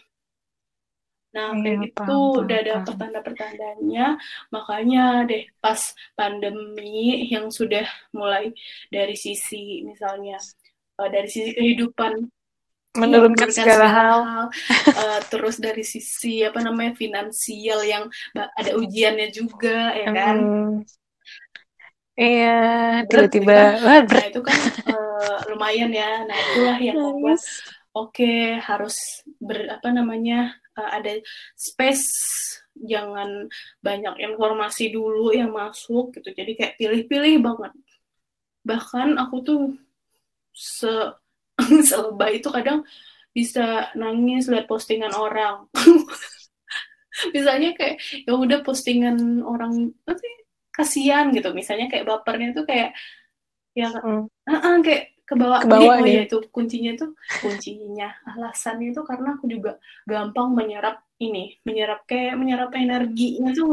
Nah, 1.34 1.50
ya, 1.50 1.66
kayak 1.66 1.78
gitu 1.90 2.18
udah 2.46 2.58
ada 2.62 2.74
pertanda-pertandanya. 2.86 4.06
Makanya 4.54 5.26
deh 5.26 5.50
pas 5.58 5.82
pandemi 6.14 7.26
yang 7.26 7.50
sudah 7.50 7.84
mulai 8.14 8.54
dari 8.94 9.18
sisi 9.18 9.82
misalnya 9.82 10.38
uh, 11.02 11.10
dari 11.10 11.26
sisi 11.26 11.50
kehidupan 11.50 12.30
menurunkan 12.94 13.50
ya, 13.50 13.54
segala 13.58 13.86
hal, 13.90 14.18
hal 14.22 14.46
uh, 14.94 15.20
terus 15.26 15.58
dari 15.58 15.82
sisi 15.82 16.46
apa 16.46 16.62
namanya 16.62 16.94
finansial 16.94 17.82
yang 17.82 18.06
ada 18.54 18.78
ujiannya 18.78 19.34
juga 19.34 19.90
ya 19.98 20.14
kan 20.14 20.36
iya 22.14 22.58
tiba-tiba 23.10 23.78
nah 23.84 24.24
itu 24.26 24.40
kan 24.40 24.58
uh, 24.90 25.04
lumayan 25.54 25.90
ya. 25.94 26.26
Nah 26.26 26.36
itulah 26.36 26.78
yang 26.82 26.96
membuat 26.98 27.40
oke 27.94 28.10
okay, 28.10 28.58
harus 28.58 29.24
ber 29.38 29.70
apa 29.70 29.88
namanya 29.94 30.54
uh, 30.74 30.90
ada 30.98 31.18
space. 31.54 32.06
Jangan 32.74 33.46
banyak 33.78 34.18
informasi 34.18 34.90
dulu 34.90 35.30
yang 35.30 35.54
masuk 35.54 36.10
gitu. 36.18 36.34
Jadi 36.34 36.58
kayak 36.58 36.74
pilih-pilih 36.74 37.38
banget. 37.38 37.72
Bahkan 38.66 39.14
aku 39.18 39.36
tuh 39.46 39.62
se 40.50 40.90
selebay 41.90 42.42
itu 42.42 42.50
kadang 42.50 42.82
bisa 43.30 43.90
nangis 43.94 44.50
lihat 44.50 44.66
postingan 44.66 45.14
orang. 45.14 45.70
Misalnya 47.34 47.78
kayak 47.78 48.02
ya 48.26 48.34
udah 48.34 48.66
postingan 48.66 49.46
orang 49.46 49.94
nanti 50.02 50.43
kasihan 50.74 51.30
gitu 51.30 51.54
misalnya 51.54 51.86
kayak 51.86 52.10
bapernya 52.10 52.50
tuh 52.50 52.66
kayak 52.66 52.90
ya 53.78 53.94
hmm. 53.94 54.26
uh 54.26 54.50
-uh, 54.50 54.76
kayak 54.82 55.14
ke 55.24 55.34
bawah 55.38 55.64
ke 55.64 55.68
bawah 55.70 55.96
oh, 56.02 56.04
ya 56.04 56.28
itu 56.28 56.36
kuncinya 56.52 56.92
tuh 57.00 57.16
kuncinya 57.40 58.12
alasannya 58.28 58.92
itu 58.92 59.00
karena 59.06 59.38
aku 59.38 59.48
juga 59.48 59.80
gampang 60.04 60.52
menyerap 60.52 61.00
ini 61.16 61.56
menyerap 61.64 62.04
kayak 62.04 62.36
menyerap 62.36 62.74
energinya 62.76 63.48
tuh 63.56 63.72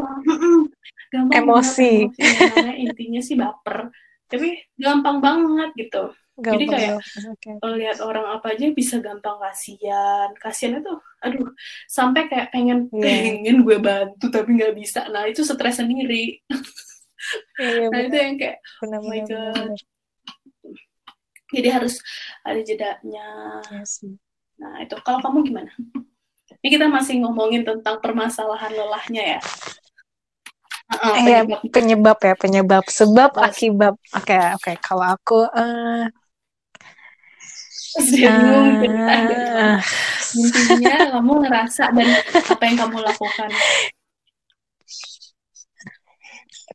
gampang 1.12 1.44
emosi, 1.44 2.08
emosi 2.08 2.72
intinya 2.88 3.20
sih 3.20 3.36
baper 3.36 3.92
tapi 4.32 4.64
gampang 4.80 5.20
banget 5.20 5.76
gitu 5.76 6.16
Gampang 6.42 6.58
Jadi 6.58 6.66
kayak 6.74 6.98
okay. 7.38 7.76
lihat 7.78 7.98
orang 8.02 8.26
apa 8.40 8.58
aja 8.58 8.72
bisa 8.74 8.98
gampang 8.98 9.38
kasihan. 9.38 10.32
Kasihan 10.42 10.82
itu, 10.82 10.96
aduh, 11.22 11.54
sampai 11.86 12.26
kayak 12.32 12.50
pengen 12.50 12.90
yeah. 12.96 13.36
pengen 13.38 13.62
gue 13.62 13.78
bantu 13.78 14.32
tapi 14.34 14.58
nggak 14.58 14.74
bisa. 14.74 15.06
Nah 15.14 15.30
itu 15.30 15.46
stres 15.46 15.78
sendiri. 15.78 16.42
Yeah, 17.62 17.88
nah 17.94 18.00
bener. 18.02 18.10
itu 18.10 18.16
yang 18.18 18.36
kayak, 18.42 18.58
bener, 18.82 19.00
oh 19.00 19.06
my 19.06 19.20
god. 19.24 19.54
Bener. 19.54 19.80
Jadi 21.52 21.68
harus 21.68 21.94
ada 22.48 22.62
jedanya. 22.64 23.28
Yes. 23.70 24.02
Iya 24.02 24.18
nah 24.62 24.78
itu 24.78 24.94
kalau 25.02 25.20
kamu 25.26 25.42
gimana? 25.50 25.72
Ini 26.62 26.70
kita 26.78 26.86
masih 26.86 27.18
ngomongin 27.26 27.66
tentang 27.66 27.98
permasalahan 27.98 28.70
lelahnya 28.70 29.24
ya. 29.38 29.40
Uh, 30.92 31.16
penyebab. 31.18 31.60
penyebab 31.72 32.18
ya 32.20 32.36
penyebab 32.36 32.84
sebab 32.92 33.32
akibat 33.40 33.96
oke 34.12 34.28
okay, 34.28 34.52
oke 34.52 34.60
okay. 34.60 34.76
kalau 34.84 35.08
aku 35.08 35.48
uh, 35.48 36.04
bingung 38.12 38.92
uh, 39.00 39.80
intinya 40.36 41.16
kamu 41.16 41.48
ngerasa 41.48 41.96
dan 41.96 42.08
apa 42.44 42.64
yang 42.68 42.76
kamu 42.76 42.98
lakukan 43.08 43.50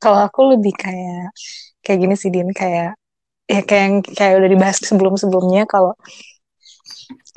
kalau 0.03 0.19
aku 0.27 0.41
lebih 0.57 0.75
kayak 0.77 1.33
kayak 1.85 1.99
gini 2.03 2.15
sih 2.19 2.31
Din. 2.35 2.51
Kayak 2.53 2.99
ya 3.47 3.61
kayak 3.63 3.83
yang 3.87 3.97
kayak 4.03 4.35
udah 4.43 4.51
dibahas 4.51 4.77
sebelum 4.83 5.15
sebelumnya 5.15 5.63
kalau 5.71 5.95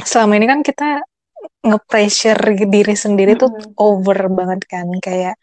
selama 0.02 0.34
ini 0.42 0.48
kan 0.50 0.62
kita 0.66 1.06
nge-pressure 1.64 2.42
diri 2.68 2.96
sendiri 2.98 3.36
mm 3.36 3.40
-hmm. 3.40 3.44
tuh 3.44 3.52
over 3.78 4.20
banget 4.32 4.62
kan. 4.68 4.88
Kayak 5.02 5.36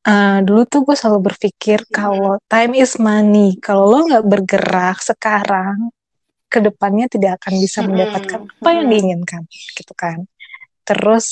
Uh, 0.00 0.40
dulu 0.48 0.64
tuh 0.64 0.80
gue 0.80 0.96
selalu 0.96 1.28
berpikir 1.28 1.84
kalau 1.92 2.40
time 2.48 2.72
is 2.80 2.96
money. 2.96 3.60
Kalau 3.60 3.84
lo 3.84 4.08
nggak 4.08 4.24
bergerak 4.32 4.96
sekarang, 5.04 5.92
ke 6.50 6.58
depannya 6.58 7.06
tidak 7.06 7.38
akan 7.38 7.54
bisa 7.62 7.78
mendapatkan 7.86 8.40
apa 8.42 8.68
yang 8.74 8.90
diinginkan 8.90 9.46
gitu 9.78 9.94
kan. 9.94 10.26
Terus 10.82 11.26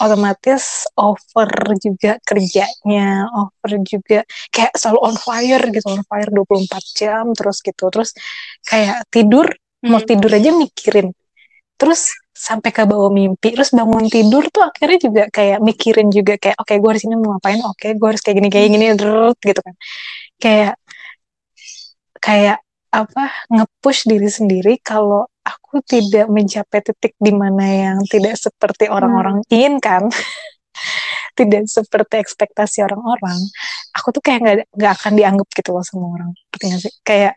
otomatis 0.00 0.84
over 0.96 1.50
juga 1.80 2.20
kerjanya 2.20 3.28
over 3.32 3.70
juga 3.84 4.20
kayak 4.52 4.76
selalu 4.76 5.00
on 5.00 5.16
fire 5.16 5.64
gitu 5.72 5.86
on 5.88 6.04
fire 6.04 6.30
24 6.30 6.98
jam 6.98 7.24
terus 7.32 7.58
gitu 7.64 7.84
terus 7.88 8.10
kayak 8.68 9.08
tidur 9.08 9.46
hmm. 9.48 9.88
mau 9.90 10.00
tidur 10.02 10.32
aja 10.32 10.50
mikirin. 10.52 11.12
Terus 11.76 12.16
sampai 12.36 12.68
ke 12.72 12.84
bawah 12.84 13.08
mimpi 13.08 13.56
terus 13.56 13.72
bangun 13.72 14.08
tidur 14.12 14.44
tuh 14.52 14.64
akhirnya 14.68 14.98
juga 15.00 15.22
kayak 15.32 15.58
mikirin 15.64 16.08
juga 16.12 16.36
kayak 16.36 16.56
oke 16.60 16.68
okay, 16.68 16.76
gue 16.80 16.90
harus 16.92 17.04
ini 17.08 17.14
mau 17.16 17.36
ngapain? 17.36 17.60
Oke 17.64 17.76
okay, 17.76 17.90
gue 17.96 18.08
harus 18.12 18.22
kayak 18.24 18.36
gini 18.40 18.48
kayak 18.52 18.68
gini 18.72 18.84
gitu 19.40 19.60
kan. 19.60 19.74
Kayak 20.36 20.74
kayak 22.20 22.58
apa 22.92 23.24
ngepush 23.52 24.08
diri 24.08 24.28
sendiri 24.28 24.72
kalau 24.80 25.28
aku 25.46 25.78
tidak 25.86 26.26
mencapai 26.26 26.82
titik 26.82 27.14
di 27.22 27.30
mana 27.30 27.64
yang 27.64 27.98
tidak 28.10 28.34
seperti 28.34 28.90
orang-orang 28.90 29.38
hmm. 29.46 29.52
inginkan. 29.54 30.02
Tidak 31.36 31.68
seperti 31.68 32.16
ekspektasi 32.16 32.80
orang-orang. 32.80 33.36
Aku 33.92 34.08
tuh 34.08 34.24
kayak 34.24 34.40
nggak 34.40 34.56
nggak 34.72 34.92
akan 34.96 35.12
dianggap 35.20 35.48
gitu 35.52 35.76
loh 35.76 35.84
sama 35.84 36.08
orang. 36.16 36.32
Sih? 36.80 36.92
Kayak 37.04 37.36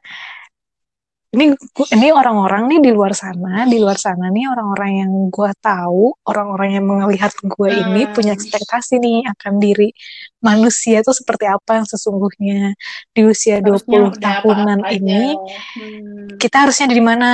ini 1.29 1.53
ini 1.93 2.07
orang-orang 2.09 2.65
nih 2.65 2.89
di 2.89 2.91
luar 2.93 3.13
sana 3.13 3.69
di 3.69 3.77
luar 3.77 4.01
sana 4.01 4.33
nih 4.33 4.49
orang-orang 4.49 4.91
yang 5.05 5.11
gue 5.29 5.51
tahu 5.61 6.17
orang-orang 6.25 6.81
yang 6.81 6.85
melihat 6.89 7.29
gue 7.37 7.69
hmm. 7.69 7.81
ini 7.85 8.01
punya 8.09 8.33
ekspektasi 8.33 8.97
nih 8.97 9.29
akan 9.37 9.61
diri 9.61 9.93
manusia 10.41 11.05
itu 11.05 11.13
seperti 11.13 11.45
apa 11.45 11.77
yang 11.77 11.85
sesungguhnya 11.85 12.73
di 13.13 13.21
usia 13.29 13.61
harusnya 13.61 14.17
20 14.17 14.25
tahunan 14.25 14.79
apa 14.81 14.95
ini. 14.95 15.35
hmm. 15.35 16.41
kita 16.41 16.65
harusnya 16.65 16.87
di 16.89 17.03
mana? 17.03 17.29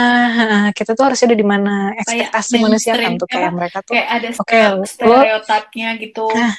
Kita 0.73 0.97
tuh 0.97 1.05
harusnya 1.05 1.31
ada 1.31 1.37
di 1.37 1.47
mana? 1.47 1.73
Ekspektasi 1.95 2.51
kayak 2.57 2.65
manusia 2.65 2.93
kan 2.97 3.11
tuh 3.15 3.27
kayak 3.29 3.51
mereka 3.53 3.77
tuh. 3.85 3.93
Kayak 3.93 4.07
ada 4.09 4.27
okay, 4.33 4.63
stereotipnya 4.89 5.89
gitu. 6.01 6.25
Nah, 6.33 6.53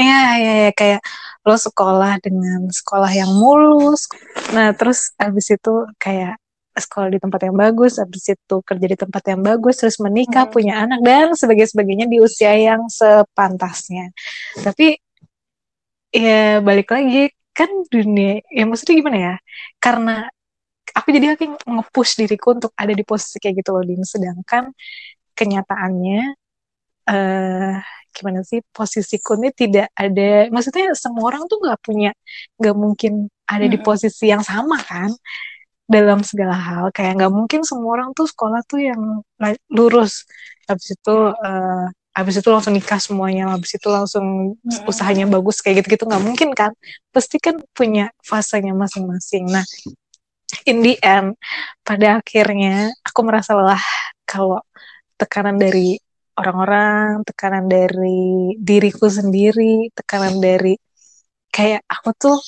Iya, 0.00 0.20
iya, 0.40 0.52
ya, 0.64 0.70
kayak 0.72 1.00
lo 1.44 1.56
sekolah 1.60 2.24
dengan 2.24 2.72
sekolah 2.72 3.12
yang 3.12 3.36
mulus. 3.36 4.08
Nah, 4.56 4.72
terus 4.72 5.12
abis 5.20 5.52
itu 5.52 5.84
kayak 6.00 6.39
sekolah 6.74 7.08
di 7.10 7.18
tempat 7.18 7.40
yang 7.50 7.56
bagus, 7.58 7.98
habis 7.98 8.24
itu 8.30 8.56
kerja 8.62 8.86
di 8.86 8.96
tempat 8.98 9.22
yang 9.26 9.42
bagus, 9.42 9.82
terus 9.82 9.98
menikah, 9.98 10.46
hmm. 10.46 10.54
punya 10.54 10.74
anak 10.86 11.00
dan 11.02 11.26
sebagainya 11.34 11.70
sebagainya 11.74 12.06
di 12.06 12.18
usia 12.22 12.52
yang 12.54 12.86
sepantasnya. 12.86 14.14
Tapi 14.62 14.98
ya 16.10 16.58
balik 16.62 16.90
lagi 16.90 17.30
kan 17.50 17.70
dunia 17.86 18.42
ya 18.50 18.64
maksudnya 18.66 18.94
gimana 19.02 19.18
ya? 19.18 19.34
Karena 19.82 20.26
aku 20.94 21.08
jadi 21.14 21.34
aku 21.34 21.44
nge-push 21.66 22.12
diriku 22.22 22.58
untuk 22.58 22.72
ada 22.78 22.92
di 22.94 23.04
posisi 23.06 23.36
kayak 23.42 23.54
gitu 23.62 23.70
loh, 23.74 23.84
Din. 23.86 24.02
Sedangkan 24.06 24.70
kenyataannya 25.34 26.20
uh, 27.10 27.74
gimana 28.10 28.42
sih 28.42 28.60
posisiku 28.74 29.38
ini 29.38 29.54
tidak 29.54 29.86
ada 29.94 30.50
maksudnya 30.50 30.92
semua 30.98 31.30
orang 31.30 31.46
tuh 31.46 31.62
nggak 31.62 31.80
punya 31.80 32.10
nggak 32.58 32.76
mungkin 32.76 33.30
ada 33.46 33.66
di 33.70 33.78
posisi 33.78 34.30
yang 34.30 34.42
sama 34.42 34.82
kan 34.82 35.14
dalam 35.90 36.22
segala 36.22 36.54
hal 36.54 36.84
kayak 36.94 37.18
nggak 37.18 37.32
mungkin 37.34 37.60
semua 37.66 37.98
orang 37.98 38.14
tuh 38.14 38.30
sekolah 38.30 38.62
tuh 38.70 38.78
yang 38.78 39.02
lurus. 39.74 40.22
Habis 40.70 40.94
itu 40.94 41.16
uh, 41.34 41.86
habis 42.14 42.38
itu 42.38 42.46
langsung 42.46 42.74
nikah 42.78 43.02
semuanya 43.02 43.50
habis 43.50 43.74
itu 43.74 43.88
langsung 43.90 44.54
usahanya 44.86 45.26
bagus 45.26 45.58
kayak 45.58 45.82
gitu-gitu 45.82 46.06
nggak 46.06 46.22
mungkin 46.22 46.50
kan? 46.54 46.70
Pasti 47.10 47.42
kan 47.42 47.58
punya 47.74 48.14
fasenya 48.22 48.70
masing-masing. 48.70 49.50
Nah 49.50 49.66
in 50.62 50.78
the 50.86 50.94
end 51.02 51.34
pada 51.82 52.22
akhirnya 52.22 52.94
aku 53.02 53.20
merasa 53.26 53.58
lelah 53.58 53.82
kalau 54.22 54.62
tekanan 55.18 55.58
dari 55.58 55.98
orang-orang 56.38 57.26
tekanan 57.26 57.66
dari 57.66 58.54
diriku 58.62 59.10
sendiri 59.10 59.90
tekanan 59.90 60.38
dari 60.38 60.78
kayak 61.50 61.82
aku 61.90 62.10
tuh 62.14 62.38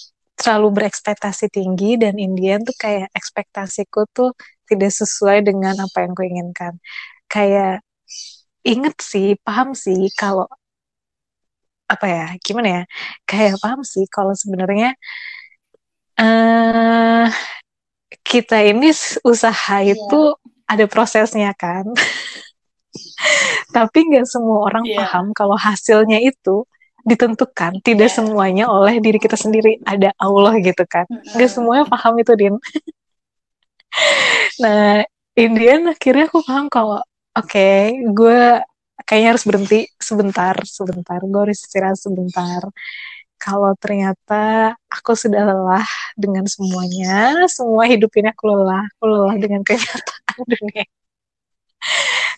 terlalu 0.42 0.82
berekspektasi 0.82 1.46
tinggi 1.54 1.94
dan 2.02 2.18
Indian 2.18 2.60
tuh 2.66 2.74
kayak 2.74 3.08
ekspektasiku 3.14 4.10
tuh 4.10 4.34
tidak 4.66 4.90
sesuai 4.90 5.46
dengan 5.46 5.78
apa 5.78 6.02
yang 6.02 6.12
ku 6.18 6.22
inginkan. 6.26 6.74
Kayak 7.30 7.86
inget 8.66 8.96
sih, 8.98 9.38
paham 9.46 9.74
sih 9.78 10.10
kalau 10.18 10.46
apa 11.86 12.06
ya, 12.08 12.26
gimana 12.42 12.68
ya? 12.68 12.82
Kayak 13.28 13.56
paham 13.62 13.80
sih 13.86 14.04
kalau 14.10 14.34
sebenarnya 14.34 14.96
uh, 16.18 17.26
kita 18.22 18.64
ini 18.64 18.90
usaha 19.26 19.76
yeah. 19.82 19.92
itu 19.92 20.20
ada 20.66 20.84
prosesnya 20.88 21.52
kan. 21.56 21.84
Tapi 23.76 23.98
nggak 24.08 24.26
semua 24.28 24.68
orang 24.68 24.84
yeah. 24.88 25.04
paham 25.04 25.32
kalau 25.36 25.56
hasilnya 25.56 26.20
itu 26.20 26.64
ditentukan. 27.02 27.82
Tidak 27.82 28.08
yeah. 28.08 28.16
semuanya 28.16 28.64
oleh 28.70 28.98
diri 29.02 29.18
kita 29.18 29.36
sendiri. 29.38 29.78
Ada 29.82 30.14
Allah 30.18 30.54
gitu 30.62 30.84
kan. 30.86 31.06
Nggak 31.34 31.50
semuanya 31.50 31.84
paham 31.86 32.14
itu 32.18 32.32
din. 32.38 32.54
Nah 34.62 35.04
Indian 35.36 35.92
akhirnya 35.92 36.28
aku 36.28 36.40
paham 36.44 36.66
kalau 36.72 37.00
oke 37.36 37.48
okay, 37.48 37.96
gue 38.12 38.60
kayaknya 39.04 39.28
harus 39.36 39.44
berhenti. 39.44 39.80
Sebentar 39.98 40.54
sebentar. 40.64 41.20
Gue 41.22 41.40
harus 41.50 41.58
istirahat 41.62 41.98
sebentar. 41.98 42.62
Kalau 43.42 43.74
ternyata 43.74 44.74
aku 44.86 45.18
sudah 45.18 45.42
lelah 45.42 45.88
dengan 46.14 46.46
semuanya 46.46 47.34
semua 47.50 47.84
hidup 47.90 48.10
ini 48.18 48.30
aku 48.30 48.44
lelah. 48.50 48.86
Aku 48.98 49.04
lelah 49.10 49.36
dengan 49.38 49.60
kenyataan. 49.66 50.38
Dunia 50.52 50.86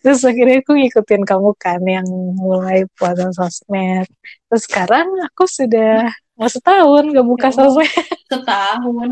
terus 0.05 0.21
akhirnya 0.29 0.61
aku 0.61 0.77
ngikutin 0.77 1.23
kamu 1.25 1.51
kan 1.57 1.81
yang 1.81 2.05
mulai 2.37 2.85
puasa 2.93 3.33
sosmed. 3.33 4.05
Terus 4.53 4.63
sekarang 4.69 5.09
aku 5.25 5.49
sudah 5.49 6.13
mau 6.37 6.45
setahun 6.45 7.09
gak 7.09 7.25
buka 7.25 7.49
ya, 7.49 7.57
sosmed. 7.57 7.89
setahun. 8.29 9.11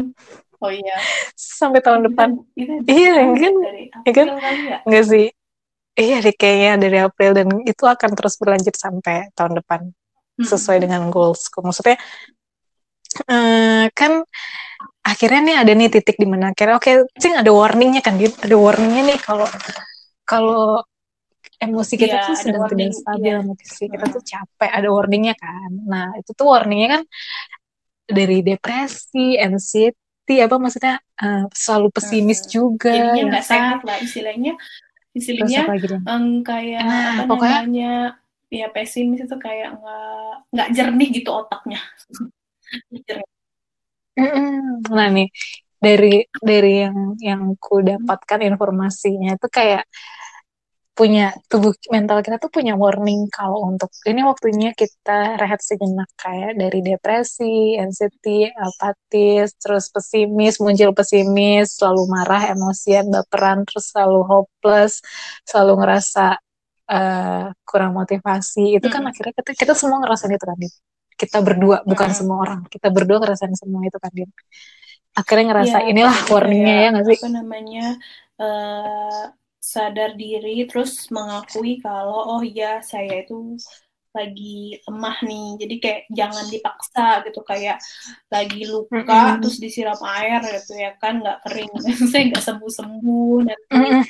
Oh 0.61 0.69
iya. 0.69 1.01
Sampai 1.33 1.81
tahun 1.81 2.13
depan. 2.13 2.37
iya 2.85 3.25
mungkin 3.25 3.53
ya 4.05 4.13
kan? 4.13 4.29
ya? 4.37 4.77
enggak 4.85 5.05
sih. 5.09 5.27
Iya 5.97 6.21
deh 6.21 6.37
kayaknya 6.37 6.73
dari 6.77 6.99
April 7.01 7.31
dan 7.33 7.49
itu 7.65 7.85
akan 7.89 8.11
terus 8.13 8.37
berlanjut 8.37 8.77
sampai 8.77 9.33
tahun 9.33 9.65
depan. 9.65 9.89
Hmm. 10.37 10.49
sesuai 10.49 10.79
dengan 10.85 11.09
goalsku. 11.09 11.61
Maksudnya 11.61 11.97
uh, 13.29 13.85
kan 13.93 14.25
akhirnya 15.05 15.41
nih 15.45 15.57
ada 15.61 15.73
nih 15.77 15.89
titik 15.93 16.17
di 16.17 16.25
mana 16.25 16.55
akhirnya 16.55 16.79
oke 16.79 16.89
okay, 16.89 16.95
cing 17.19 17.35
ada 17.37 17.51
warningnya 17.51 18.01
kan 18.01 18.17
ada 18.17 18.57
warningnya 18.57 19.03
nih 19.13 19.19
kalau 19.19 19.45
kalau 20.23 20.83
emosi 21.63 21.95
kita 21.95 22.17
yeah, 22.19 22.27
tuh 22.27 22.37
sedang 22.39 22.67
tidak 22.67 22.91
stabil, 22.95 23.31
yeah. 23.31 23.43
emosi 23.43 23.85
kita 23.87 24.07
tuh 24.11 24.23
capek, 24.23 24.71
ada 24.71 24.89
warningnya 24.91 25.35
kan. 25.39 25.71
Nah 25.87 26.11
itu 26.19 26.31
tuh 26.35 26.47
warningnya 26.51 26.89
kan 26.99 27.03
dari 28.07 28.43
depresi, 28.43 29.39
anxiety, 29.39 30.43
apa 30.43 30.59
maksudnya 30.59 30.99
uh, 31.23 31.47
selalu 31.55 31.89
pesimis 31.95 32.43
hmm. 32.47 32.51
juga. 32.51 32.91
Jadinya 32.91 33.15
ya 33.15 33.25
nggak 33.31 33.45
ya, 33.47 33.51
sehat 33.51 33.81
lah 33.87 33.97
istilahnya. 34.03 34.53
Istilahnya 35.13 35.69
um, 36.09 36.41
kayak 36.41 36.83
nah, 36.89 37.21
apa 37.21 37.29
pokoknya, 37.29 37.59
namanya 37.63 37.93
ya 38.49 38.67
pesimis 38.73 39.29
itu 39.29 39.37
kayak 39.37 39.77
nggak 39.77 40.33
nggak 40.51 40.69
jernih 40.75 41.09
gitu 41.15 41.31
otaknya. 41.31 41.81
nah 44.93 45.09
nih 45.09 45.29
dari 45.83 46.23
dari 46.39 46.73
yang 46.87 46.97
yang 47.19 47.43
ku 47.59 47.83
dapatkan 47.83 48.41
informasinya 48.51 49.35
itu 49.35 49.49
kayak 49.51 49.85
punya 50.93 51.33
tubuh 51.49 51.73
mental 51.89 52.21
kita 52.21 52.37
tuh 52.37 52.53
punya 52.53 52.77
warning 52.77 53.25
kalau 53.33 53.65
untuk 53.65 53.89
ini 54.05 54.21
waktunya 54.29 54.77
kita 54.77 55.41
rehat 55.41 55.65
sejenak 55.65 56.07
kayak 56.21 56.53
dari 56.61 56.85
depresi, 56.85 57.81
anxiety, 57.81 58.53
apatis, 58.53 59.57
terus 59.57 59.89
pesimis, 59.89 60.61
muncul 60.61 60.93
pesimis, 60.93 61.81
selalu 61.81 62.03
marah, 62.13 62.53
emosian, 62.53 63.09
baperan, 63.09 63.65
terus 63.65 63.89
selalu 63.89 64.21
hopeless, 64.29 65.01
selalu 65.49 65.81
ngerasa 65.81 66.37
uh, 66.93 67.47
kurang 67.65 67.97
motivasi. 67.97 68.77
Itu 68.77 68.93
kan 68.93 69.09
akhirnya 69.09 69.33
kita, 69.33 69.51
kita 69.57 69.73
semua 69.73 69.97
ngerasain 70.05 70.37
itu 70.37 70.45
kan, 70.45 70.61
Kita 71.17 71.39
berdua, 71.41 71.77
bukan 71.89 72.11
semua 72.13 72.37
orang. 72.45 72.61
Kita 72.69 72.93
berdua 72.93 73.17
ngerasain 73.23 73.55
semua 73.57 73.81
itu 73.89 73.97
kan, 73.97 74.13
Akhirnya 75.13 75.47
ngerasa 75.53 75.79
ya, 75.85 75.89
inilah 75.93 76.17
warningnya 76.33 76.77
ya 76.77 76.89
nggak 76.97 77.07
sih? 77.09 77.19
Apa 77.21 77.31
namanya? 77.31 77.87
Uh, 78.41 79.23
sadar 79.63 80.19
diri 80.19 80.67
terus 80.67 81.07
mengakui 81.15 81.79
kalau 81.79 82.37
oh 82.39 82.43
ya 82.43 82.83
saya 82.83 83.23
itu 83.23 83.55
lagi 84.13 84.77
lemah 84.85 85.17
nih 85.25 85.49
jadi 85.57 85.75
kayak 85.81 86.03
jangan 86.13 86.47
dipaksa 86.53 87.25
gitu 87.25 87.41
kayak 87.49 87.81
lagi 88.29 88.69
luka 88.69 89.01
mm 89.01 89.09
-hmm. 89.09 89.41
terus 89.41 89.57
disiram 89.57 89.97
air 90.05 90.41
gitu 90.61 90.77
ya 90.77 90.93
kan 91.01 91.25
nggak 91.25 91.41
kering 91.49 91.73
saya 92.13 92.23
nggak 92.29 92.45
sembuh 92.45 92.73
sembuh 92.73 93.37
nanti 93.49 93.73
mm 93.73 93.81
-hmm. 93.81 94.03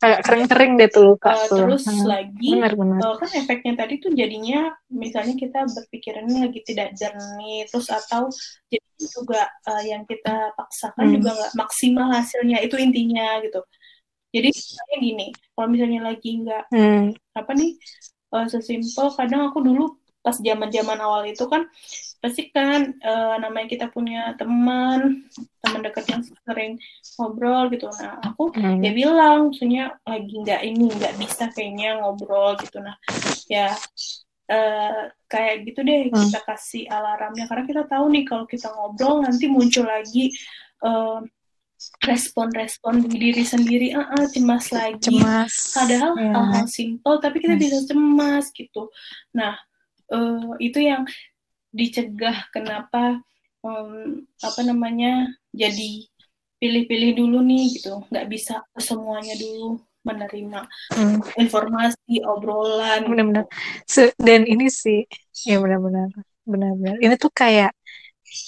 Kayak 0.00 0.24
kering-kering 0.24 0.72
deh 0.80 0.88
tuh 0.88 1.12
luka 1.12 1.36
uh, 1.36 1.44
terus 1.44 1.84
hmm. 1.84 2.08
lagi 2.08 2.50
benar, 2.56 2.72
benar. 2.72 3.00
Uh, 3.04 3.16
kan 3.20 3.30
efeknya 3.36 3.72
tadi 3.76 3.94
tuh 4.00 4.10
jadinya 4.16 4.72
misalnya 4.88 5.36
kita 5.36 5.68
berpikirannya 5.68 6.48
lagi 6.48 6.60
tidak 6.64 6.96
jernih 6.96 7.68
terus 7.68 7.92
atau 7.92 8.32
jadi 8.72 9.04
juga 9.04 9.44
uh, 9.68 9.82
yang 9.84 10.08
kita 10.08 10.56
paksakan 10.56 11.04
hmm. 11.04 11.14
juga 11.20 11.30
nggak 11.36 11.52
maksimal 11.52 12.08
hasilnya 12.08 12.64
itu 12.64 12.80
intinya 12.80 13.44
gitu 13.44 13.60
jadi 14.32 14.48
misalnya 14.48 14.96
gini 15.04 15.26
kalau 15.52 15.68
misalnya 15.68 16.00
lagi 16.00 16.30
nggak 16.48 16.64
hmm. 16.72 17.04
apa 17.36 17.50
nih 17.52 17.70
uh, 18.32 18.46
sesimpel 18.48 19.06
kadang 19.12 19.52
aku 19.52 19.60
dulu 19.60 20.00
pas 20.24 20.36
zaman 20.36 20.68
zaman 20.72 20.98
awal 21.00 21.28
itu 21.28 21.44
kan 21.44 21.68
pasti 22.20 22.52
kan 22.52 22.92
uh, 23.00 23.40
namanya 23.40 23.68
kita 23.72 23.86
punya 23.88 24.36
teman 24.36 25.24
teman 25.64 25.80
dekat 25.80 26.04
yang 26.12 26.22
sering 26.22 26.76
ngobrol 27.16 27.72
gitu 27.72 27.88
nah 27.96 28.20
aku 28.20 28.52
hmm. 28.52 28.84
ya 28.84 28.92
bilang 28.92 29.48
maksudnya 29.48 29.96
lagi 30.04 30.34
nggak 30.36 30.60
ini 30.60 30.86
nggak 31.00 31.16
bisa 31.16 31.48
kayaknya 31.56 31.96
ngobrol 31.96 32.60
gitu 32.60 32.84
nah 32.84 33.00
ya 33.48 33.72
uh, 34.52 35.08
kayak 35.32 35.64
gitu 35.64 35.80
deh 35.80 36.12
hmm. 36.12 36.28
kita 36.28 36.40
kasih 36.44 36.84
alarmnya 36.92 37.48
karena 37.48 37.64
kita 37.64 37.82
tahu 37.88 38.04
nih 38.12 38.24
kalau 38.28 38.44
kita 38.44 38.68
ngobrol 38.68 39.24
nanti 39.24 39.48
muncul 39.48 39.88
lagi 39.88 40.28
uh, 40.84 41.24
respon-respon 42.04 43.08
di 43.08 43.16
diri 43.16 43.40
sendiri, 43.40 43.96
ah 43.96 44.04
uh, 44.04 44.20
uh, 44.20 44.26
cemas 44.28 44.68
lagi. 44.68 45.00
Cemas. 45.00 45.72
Padahal 45.72 46.12
ya. 46.12 46.32
hal-hal 46.36 46.66
simpel, 46.68 47.16
tapi 47.24 47.40
kita 47.40 47.56
bisa 47.56 47.88
cemas 47.88 48.52
gitu. 48.52 48.92
Nah, 49.32 49.56
uh, 50.12 50.52
itu 50.60 50.76
yang 50.76 51.08
dicegah 51.70 52.50
kenapa 52.50 53.22
um, 53.62 54.26
apa 54.42 54.60
namanya 54.66 55.30
jadi 55.54 56.06
pilih-pilih 56.60 57.16
dulu 57.16 57.40
nih 57.40 57.80
gitu, 57.80 58.04
nggak 58.12 58.28
bisa 58.28 58.60
semuanya 58.76 59.32
dulu 59.40 59.80
menerima 60.04 60.60
hmm. 60.92 61.40
informasi 61.40 62.24
obrolan. 62.24 63.04
Benar-benar. 63.08 63.44
So, 63.88 64.12
dan 64.20 64.44
ini 64.44 64.68
sih, 64.68 65.08
ya 65.48 65.56
benar-benar, 65.60 66.12
benar-benar. 66.44 66.96
Ini 67.00 67.14
tuh 67.16 67.32
kayak 67.32 67.72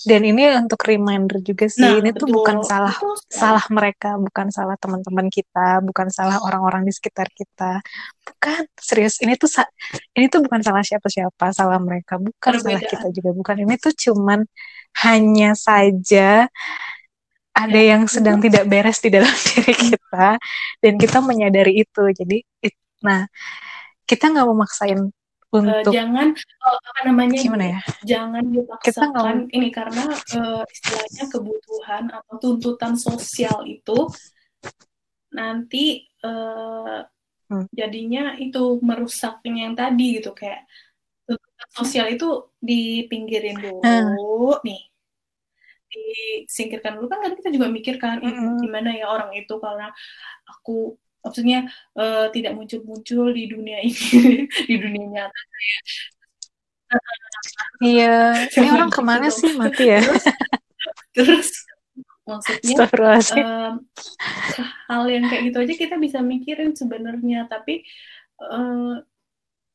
dan 0.07 0.23
ini 0.23 0.43
untuk 0.55 0.79
reminder 0.87 1.43
juga 1.43 1.67
sih 1.67 1.83
nah, 1.83 1.99
ini 1.99 2.15
betul. 2.15 2.27
tuh 2.27 2.29
bukan 2.39 2.59
salah 2.63 2.95
betul. 2.95 3.17
salah 3.27 3.65
mereka 3.71 4.15
bukan 4.15 4.47
salah 4.55 4.77
teman-teman 4.79 5.27
kita 5.27 5.83
bukan 5.83 6.07
salah 6.11 6.39
orang-orang 6.43 6.87
di 6.87 6.93
sekitar 6.95 7.27
kita 7.35 7.83
bukan 8.23 8.63
serius 8.79 9.19
ini 9.19 9.35
tuh 9.35 9.51
ini 10.15 10.31
tuh 10.31 10.41
bukan 10.47 10.63
salah 10.63 10.87
siapa-siapa 10.87 11.51
salah 11.51 11.83
mereka 11.83 12.23
bukan 12.23 12.53
Berbeda. 12.59 12.79
salah 12.79 12.83
kita 12.87 13.07
juga 13.11 13.31
bukan 13.35 13.57
ini 13.67 13.75
tuh 13.79 13.95
cuman 13.95 14.47
hanya 15.03 15.59
saja 15.59 16.47
ada 17.53 17.81
ya, 17.81 17.99
yang 17.99 18.07
sedang 18.07 18.39
betul. 18.39 18.47
tidak 18.49 18.65
beres 18.71 18.99
di 19.03 19.11
dalam 19.11 19.35
diri 19.51 19.75
kita 19.75 20.29
dan 20.79 20.95
kita 20.95 21.19
menyadari 21.19 21.83
itu 21.83 22.03
jadi 22.15 22.39
nah 23.03 23.27
kita 24.07 24.31
nggak 24.31 24.47
mau 24.47 24.63
maksain 24.63 25.11
Eh, 25.11 25.22
untuk 25.53 25.85
uh, 25.85 25.93
jangan 25.93 26.33
uh, 26.65 26.79
apa 26.81 27.01
namanya 27.05 27.37
gimana 27.37 27.65
ya 27.77 27.81
jangan 28.09 28.45
dipaksakan 28.49 29.37
ini 29.53 29.69
karena 29.69 30.09
uh, 30.41 30.65
istilahnya 30.65 31.25
kebutuhan 31.29 32.05
atau 32.09 32.35
tuntutan 32.41 32.97
sosial 32.97 33.61
itu 33.69 34.09
nanti 35.29 36.09
uh, 36.25 37.05
hmm. 37.53 37.69
jadinya 37.69 38.33
itu 38.41 38.81
merusaknya 38.81 39.69
yang 39.69 39.77
tadi 39.77 40.21
gitu 40.21 40.33
kayak 40.33 40.65
sosial 41.73 42.09
itu 42.09 42.49
dipinggirin 42.61 43.61
dulu 43.61 44.57
hmm. 44.57 44.65
nih 44.65 44.83
disingkirkan 45.93 46.97
dulu 46.97 47.13
kan 47.13 47.21
kan 47.21 47.33
kita 47.37 47.53
juga 47.53 47.69
mikirkan 47.69 48.25
mm 48.25 48.33
-hmm. 48.33 48.55
gimana 48.65 48.91
ya 48.97 49.13
orang 49.13 49.37
itu 49.37 49.61
karena 49.61 49.93
aku 50.49 50.97
maksudnya 51.23 51.71
uh, 51.95 52.29
tidak 52.35 52.53
muncul-muncul 52.59 53.31
di 53.31 53.47
dunia 53.47 53.79
ini 53.83 54.47
di 54.69 54.77
dunia 54.77 55.07
nyata. 55.07 55.43
Iya. 57.81 58.37
Ini 58.61 58.69
orang 58.69 58.93
ke 58.93 59.01
mana 59.01 59.33
gitu. 59.33 59.49
sih? 59.49 59.51
Mati 59.57 59.85
ya? 59.97 60.03
terus, 61.17 61.49
terus 61.49 61.49
maksudnya 62.23 62.87
um, 63.41 63.83
hal 64.87 65.03
yang 65.09 65.25
kayak 65.27 65.43
gitu 65.51 65.59
aja 65.65 65.75
kita 65.75 65.97
bisa 65.97 66.21
mikirin 66.21 66.77
sebenarnya. 66.77 67.49
Tapi 67.49 67.83
lagi 68.39 69.09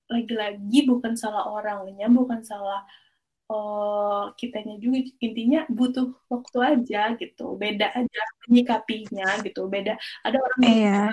lagi-lagi 0.07 0.79
bukan 0.87 1.19
salah 1.19 1.51
orangnya 1.51 2.07
bukan 2.07 2.39
salah 2.39 2.87
uh, 3.51 4.31
kitanya 4.35 4.75
juga 4.79 5.03
intinya 5.23 5.63
butuh 5.71 6.13
waktu 6.27 6.57
aja 6.59 7.15
gitu. 7.19 7.55
Beda 7.55 7.91
aja 7.95 8.21
menyikapinya 8.47 9.39
gitu. 9.43 9.67
Beda. 9.71 9.95
Ada 10.23 10.37
orang 10.37 10.59
yang 10.63 10.77
yeah. 10.77 11.07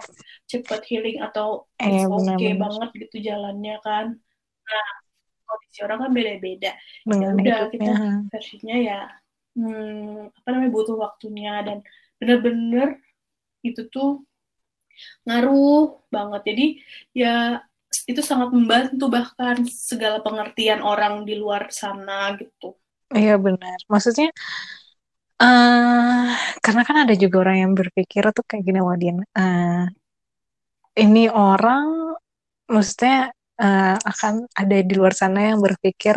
cepat 0.50 0.82
healing 0.86 1.22
atau 1.22 1.66
yeah, 1.78 2.06
oke 2.10 2.26
okay 2.34 2.52
banget 2.54 2.90
gitu 3.06 3.16
jalannya 3.22 3.76
kan. 3.82 4.18
Nah 4.64 4.86
kondisi 5.44 5.78
orang 5.86 5.98
kan 6.02 6.10
beda-beda. 6.10 6.72
Ya 7.06 7.28
udah 7.30 7.58
kita 7.70 7.92
versinya 8.30 8.76
ya 8.76 9.00
hmm, 9.54 10.34
apa 10.34 10.48
namanya 10.50 10.72
butuh 10.74 10.96
waktunya. 10.98 11.62
Dan 11.62 11.78
bener-bener 12.18 12.98
itu 13.62 13.86
tuh 13.88 14.26
ngaruh 15.26 16.02
banget. 16.10 16.42
Jadi 16.50 16.66
ya 17.14 17.62
itu 18.04 18.20
sangat 18.20 18.52
membantu 18.52 19.08
bahkan 19.08 19.64
segala 19.64 20.20
pengertian 20.20 20.84
orang 20.84 21.24
di 21.24 21.34
luar 21.40 21.72
sana 21.72 22.36
gitu. 22.36 22.76
Iya 23.14 23.40
benar. 23.40 23.78
Maksudnya 23.88 24.28
uh, 25.40 26.28
karena 26.60 26.82
kan 26.84 26.96
ada 27.08 27.14
juga 27.16 27.36
orang 27.44 27.56
yang 27.64 27.72
berpikir 27.72 28.22
tuh 28.36 28.44
kayak 28.44 28.64
gini 28.64 28.80
Wadin. 28.84 29.16
Uh, 29.32 29.88
ini 30.94 31.32
orang 31.32 32.14
maksudnya 32.70 33.32
uh, 33.60 33.96
akan 33.98 34.48
ada 34.54 34.76
di 34.80 34.92
luar 34.94 35.12
sana 35.16 35.52
yang 35.52 35.60
berpikir 35.60 36.16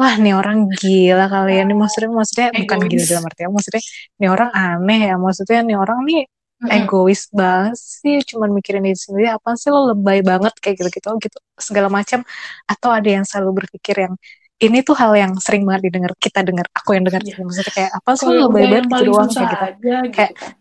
wah 0.00 0.14
nih 0.16 0.32
orang 0.32 0.64
gila 0.80 1.28
kalian 1.28 1.68
nih 1.68 1.76
maksudnya 1.76 2.10
maksudnya 2.10 2.48
Egois. 2.48 2.60
bukan 2.64 2.78
gila 2.88 3.04
dalam 3.04 3.24
artinya 3.28 3.50
maksudnya 3.52 3.82
nih 4.16 4.28
orang 4.32 4.50
aneh 4.56 5.00
ya 5.12 5.16
maksudnya 5.20 5.60
nih 5.68 5.76
orang 5.76 6.00
nih 6.08 6.22
mm-hmm. 6.60 6.76
egois 6.84 7.26
banget 7.32 7.76
sih 7.76 8.20
cuman 8.24 8.52
mikirin 8.52 8.84
diri 8.84 8.98
sendiri 8.98 9.32
apa 9.32 9.56
sih 9.56 9.72
lo 9.72 9.90
lebay 9.90 10.20
banget 10.20 10.52
kayak 10.60 10.76
gitu-gitu 10.84 11.08
gitu 11.16 11.38
segala 11.56 11.88
macam 11.88 12.20
atau 12.68 12.90
ada 12.92 13.08
yang 13.08 13.24
selalu 13.24 13.64
berpikir 13.64 14.04
yang 14.04 14.14
ini 14.60 14.84
tuh 14.84 14.92
hal 14.92 15.16
yang 15.16 15.32
sering 15.40 15.64
banget 15.64 15.88
didengar 15.88 16.12
kita 16.20 16.44
dengar 16.44 16.68
aku 16.76 16.92
yang 16.92 17.08
dengar 17.08 17.24
yeah. 17.24 17.40
maksudnya 17.40 17.72
kayak 17.72 17.90
apa 17.96 18.10
sih 18.12 18.24
lo 18.28 18.32
lebay 18.52 18.64
banget 18.68 18.84
gitu 18.92 19.04
doang 19.08 19.28
kayak 19.32 19.48
gitu, 19.48 19.64
aja, 19.64 19.94
gitu 20.04 20.14
kayak 20.14 20.32
kan. 20.36 20.52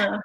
nah. 0.00 0.20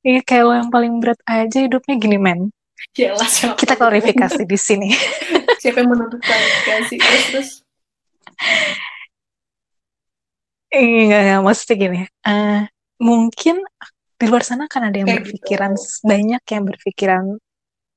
Iya 0.00 0.20
kayak 0.24 0.44
lo 0.48 0.52
yang 0.56 0.70
paling 0.72 0.92
berat 0.96 1.20
aja 1.28 1.58
hidupnya 1.60 1.94
gini 2.00 2.16
men. 2.16 2.48
Jelas 2.96 3.44
Kita 3.60 3.76
klarifikasi 3.76 4.48
di 4.48 4.56
sini. 4.56 4.88
Siapa 5.60 5.84
yang 5.84 5.92
menuntut 5.92 6.24
klarifikasi? 6.24 6.96
Terus 6.96 7.24
terus. 7.28 7.50
Enggak, 10.72 11.20
enggak, 11.20 11.40
maksudnya 11.44 11.74
gini. 11.76 12.00
Uh, 12.24 12.64
mungkin 13.00 13.64
di 14.20 14.24
luar 14.28 14.44
sana 14.44 14.68
kan 14.68 14.92
ada 14.92 15.00
yang 15.00 15.08
kayak 15.08 15.24
berpikiran 15.24 15.72
gitu. 15.72 16.04
banyak 16.04 16.42
yang 16.44 16.64
berpikiran 16.68 17.24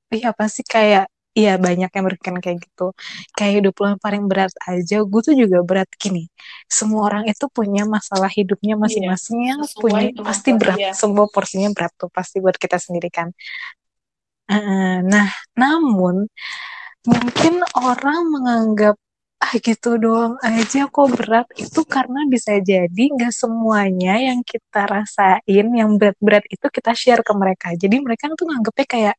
iya 0.08 0.32
apa 0.32 0.44
sih 0.48 0.64
kayak 0.64 1.12
iya 1.36 1.60
banyak 1.60 1.90
yang 1.92 2.04
berpikiran 2.08 2.40
kayak 2.40 2.58
gitu 2.64 2.96
kayak 3.36 3.52
hidup 3.60 3.74
lo 3.76 3.86
yang 3.92 4.00
paling 4.00 4.24
berat 4.24 4.54
aja 4.64 5.04
gue 5.04 5.20
tuh 5.20 5.34
juga 5.36 5.60
berat 5.60 5.90
gini 6.00 6.30
semua 6.70 7.10
orang 7.12 7.28
itu 7.28 7.44
punya 7.52 7.84
masalah 7.84 8.30
hidupnya 8.32 8.78
iya, 8.78 8.80
masing-masing 8.80 9.38
yang 9.44 9.60
punya 9.76 10.14
pasti 10.24 10.50
berat 10.56 10.78
ya. 10.80 10.92
semua 10.96 11.28
porsinya 11.28 11.68
berat 11.76 11.92
tuh 12.00 12.08
pasti 12.08 12.40
buat 12.40 12.56
kita 12.56 12.80
sendiri 12.80 13.12
kan 13.12 13.28
uh, 14.48 14.98
nah 15.04 15.28
namun 15.58 16.24
mungkin 17.04 17.54
orang 17.76 18.20
menganggap 18.32 18.96
gitu 19.66 19.96
doang 20.00 20.34
aja 20.42 20.90
kok 20.90 21.08
berat 21.14 21.46
itu 21.54 21.80
karena 21.86 22.26
bisa 22.26 22.58
jadi 22.58 23.04
nggak 23.14 23.34
semuanya 23.34 24.18
yang 24.18 24.40
kita 24.42 24.86
rasain 24.88 25.66
yang 25.70 25.90
berat-berat 25.94 26.44
itu 26.50 26.66
kita 26.66 26.92
share 26.96 27.22
ke 27.22 27.32
mereka 27.36 27.72
jadi 27.78 27.96
mereka 28.02 28.30
tuh 28.34 28.46
nganggepnya 28.50 28.86
kayak 28.86 29.16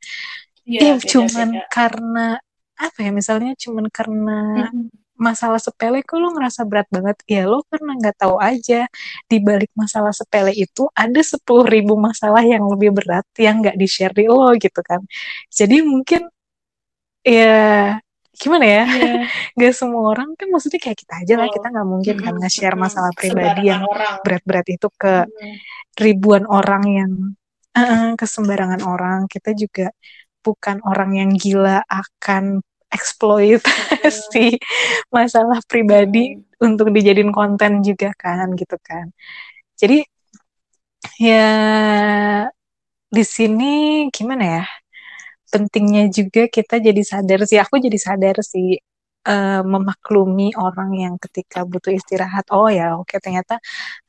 ya, 0.67 0.79
beda, 0.97 1.07
cuman 1.07 1.49
beda. 1.55 1.67
karena 1.71 2.27
apa 2.75 2.97
ya 2.99 3.11
misalnya 3.15 3.51
cuman 3.55 3.87
karena 3.87 4.67
hmm. 4.67 4.91
masalah 5.15 5.63
sepele 5.63 6.03
kok 6.03 6.19
lo 6.19 6.35
ngerasa 6.35 6.67
berat 6.67 6.87
banget 6.91 7.17
ya 7.23 7.47
lo 7.47 7.63
karena 7.71 7.95
nggak 7.95 8.15
tahu 8.19 8.35
aja 8.35 8.83
di 9.31 9.37
balik 9.39 9.71
masalah 9.71 10.11
sepele 10.11 10.51
itu 10.51 10.91
ada 10.91 11.21
sepuluh 11.23 11.63
ribu 11.63 11.95
masalah 11.95 12.43
yang 12.43 12.67
lebih 12.67 12.91
berat 12.91 13.23
yang 13.39 13.63
nggak 13.63 13.79
di 13.79 13.87
share 13.87 14.11
di 14.11 14.27
lo 14.27 14.51
gitu 14.59 14.81
kan 14.83 14.99
jadi 15.47 15.79
mungkin 15.87 16.27
ya 17.23 17.95
gimana 18.35 18.65
ya 18.65 18.83
yeah. 18.87 19.23
gak 19.55 19.73
semua 19.73 20.13
orang 20.13 20.35
kan 20.35 20.47
maksudnya 20.51 20.79
kayak 20.79 20.99
kita 20.99 21.13
aja 21.23 21.33
lah 21.39 21.47
oh. 21.47 21.53
kita 21.53 21.67
nggak 21.71 21.87
mungkin 21.87 22.15
kan 22.19 22.33
nge-share 22.39 22.77
masalah 22.77 23.11
pribadi 23.15 23.71
yang 23.71 23.83
berat-berat 24.21 24.67
itu 24.69 24.87
ke 24.95 25.25
mm. 25.25 25.55
ribuan 25.97 26.43
orang 26.45 26.83
yang 26.85 27.11
uh, 27.75 28.11
ke 28.19 28.25
sembarangan 28.27 28.81
orang 28.83 29.19
kita 29.31 29.55
juga 29.55 29.87
bukan 30.43 30.83
orang 30.85 31.11
yang 31.17 31.31
gila 31.33 31.81
akan 31.87 32.61
eksploitasi 32.91 34.59
masalah 35.15 35.59
pribadi 35.65 36.37
mm. 36.37 36.61
untuk 36.61 36.91
dijadiin 36.91 37.31
konten 37.31 37.81
juga 37.81 38.11
kan 38.19 38.51
gitu 38.53 38.75
kan 38.83 39.09
jadi 39.79 40.03
ya 41.19 41.47
di 43.11 43.23
sini 43.23 43.73
gimana 44.11 44.43
ya 44.59 44.65
pentingnya 45.55 46.03
juga 46.11 46.51
kita 46.51 46.75
jadi 46.83 47.01
sadar 47.11 47.39
sih. 47.47 47.59
Aku 47.63 47.79
jadi 47.79 47.95
sadar 47.95 48.35
sih 48.43 48.75
uh, 49.27 49.61
memaklumi 49.65 50.53
orang 50.59 50.91
yang 51.03 51.15
ketika 51.23 51.63
butuh 51.65 51.91
istirahat 51.95 52.45
oh 52.53 52.69
ya 52.69 52.95
oke 52.99 53.09
okay, 53.09 53.19
ternyata 53.23 53.55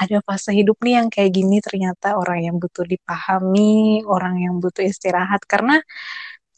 ada 0.02 0.16
fase 0.26 0.50
hidup 0.58 0.76
nih 0.84 0.94
yang 1.02 1.08
kayak 1.14 1.30
gini 1.38 1.56
ternyata 1.64 2.18
orang 2.20 2.38
yang 2.46 2.56
butuh 2.62 2.84
dipahami 2.84 4.02
orang 4.06 4.34
yang 4.44 4.54
butuh 4.62 4.84
istirahat. 4.84 5.42
Karena 5.46 5.78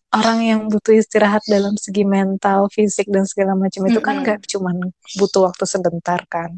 orang 0.08 0.38
yang 0.40 0.60
butuh 0.72 0.94
istirahat 0.96 1.44
dalam 1.44 1.76
segi 1.76 2.02
mental 2.08 2.72
fisik 2.72 3.06
dan 3.12 3.28
segala 3.28 3.52
macam 3.52 3.84
itu 3.84 4.00
kan 4.00 4.24
gak 4.24 4.40
cuman 4.48 4.76
butuh 5.20 5.52
waktu 5.52 5.64
sebentar 5.68 6.20
kan. 6.32 6.56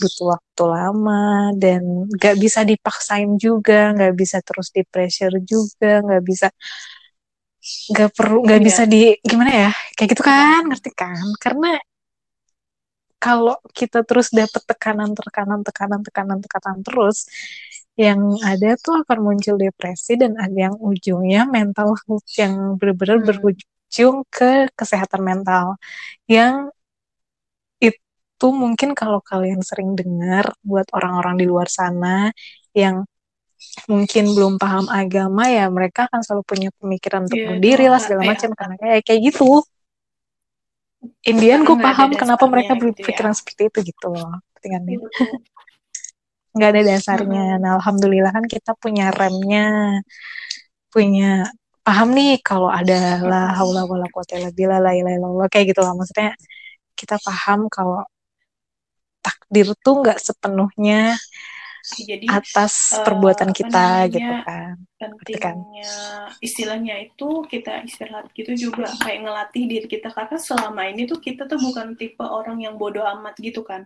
Butuh 0.00 0.26
waktu 0.34 0.62
lama 0.66 1.52
dan 1.54 2.08
gak 2.16 2.36
bisa 2.40 2.64
dipaksain 2.66 3.36
juga 3.38 3.92
nggak 3.94 4.14
bisa 4.16 4.40
terus 4.42 4.72
di 4.74 4.82
pressure 4.88 5.36
juga 5.44 6.00
nggak 6.00 6.22
bisa 6.24 6.48
nggak 7.62 8.10
perlu 8.18 8.42
nggak 8.42 8.60
yeah. 8.60 8.66
bisa 8.66 8.82
di 8.90 9.02
gimana 9.22 9.50
ya 9.50 9.70
kayak 9.94 10.08
gitu 10.12 10.22
kan 10.26 10.66
ngerti 10.66 10.90
kan 10.94 11.26
karena 11.38 11.78
kalau 13.22 13.54
kita 13.70 14.02
terus 14.02 14.34
dapat 14.34 14.62
tekanan 14.66 15.14
tekanan 15.14 15.62
tekanan 15.62 16.00
tekanan 16.02 16.38
tekanan 16.42 16.78
terus 16.82 17.30
yang 17.94 18.18
ada 18.42 18.74
tuh 18.80 19.04
akan 19.06 19.18
muncul 19.22 19.54
depresi 19.60 20.18
dan 20.18 20.34
ada 20.40 20.58
yang 20.70 20.76
ujungnya 20.80 21.46
mental 21.46 21.94
yang 22.34 22.74
benar-benar 22.80 23.22
hmm. 23.22 23.26
berujung 23.28 24.16
ke 24.26 24.66
kesehatan 24.74 25.22
mental 25.22 25.78
yang 26.26 26.72
itu 27.78 28.46
mungkin 28.50 28.90
kalau 28.98 29.22
kalian 29.22 29.62
sering 29.62 29.94
dengar 29.94 30.50
buat 30.66 30.90
orang-orang 30.90 31.38
di 31.38 31.46
luar 31.46 31.70
sana 31.70 32.34
yang 32.74 33.06
mungkin 33.90 34.24
belum 34.36 34.54
paham 34.62 34.86
agama 34.86 35.48
ya 35.48 35.66
mereka 35.72 36.06
akan 36.06 36.20
selalu 36.22 36.42
punya 36.46 36.68
pemikiran 36.78 37.26
untuk 37.26 37.38
yeah, 37.38 37.90
lah 37.90 38.00
segala 38.00 38.22
macam 38.28 38.50
ya. 38.52 38.56
karena 38.56 38.74
kayak 38.78 39.00
kayak 39.06 39.20
gitu. 39.32 39.62
Indian 41.26 41.66
gue 41.66 41.76
paham 41.82 42.14
kenapa 42.14 42.46
mereka 42.46 42.78
gitu 42.78 42.82
berpikiran 42.86 43.34
ya. 43.34 43.36
seperti 43.36 43.62
itu 43.74 43.78
gitu 43.90 44.06
loh 44.14 44.38
dengan 44.62 44.86
itu 44.86 45.06
nggak 46.54 46.68
ada 46.68 46.82
dasarnya. 46.84 47.58
Nah 47.58 47.80
alhamdulillah 47.80 48.30
kan 48.30 48.44
kita 48.46 48.76
punya 48.78 49.10
remnya 49.10 49.98
punya 50.92 51.48
paham 51.82 52.14
nih 52.14 52.38
kalau 52.44 52.70
ada 52.70 53.18
lah 53.24 53.56
haula 53.58 53.82
wala 53.88 54.06
quwata 54.12 54.38
illa 54.38 54.54
billah 54.54 54.78
la 54.78 54.94
ilaha 54.94 55.50
kayak 55.50 55.74
gitu 55.74 55.80
lah 55.82 55.96
maksudnya 55.98 56.36
kita 56.94 57.18
paham 57.18 57.66
kalau 57.66 58.06
takdir 59.18 59.66
tuh 59.82 60.02
nggak 60.02 60.18
sepenuhnya 60.22 61.18
jadi 61.82 62.26
atas 62.30 62.94
uh, 62.94 63.02
perbuatan 63.02 63.50
kita 63.50 64.06
namanya, 64.06 64.14
gitu 64.14 64.34
kan. 64.46 64.74
pentingnya 65.02 65.94
istilahnya 66.38 66.94
itu 67.02 67.42
kita 67.50 67.82
istirahat 67.82 68.30
gitu 68.32 68.54
juga 68.54 68.86
kayak 69.02 69.26
ngelatih 69.26 69.64
diri 69.66 69.86
kita. 69.90 70.14
Karena 70.14 70.38
selama 70.38 70.86
ini 70.86 71.10
tuh 71.10 71.18
kita 71.18 71.50
tuh 71.50 71.58
bukan 71.58 71.98
tipe 71.98 72.22
orang 72.22 72.62
yang 72.62 72.78
bodoh 72.78 73.02
amat 73.18 73.34
gitu 73.42 73.66
kan. 73.66 73.84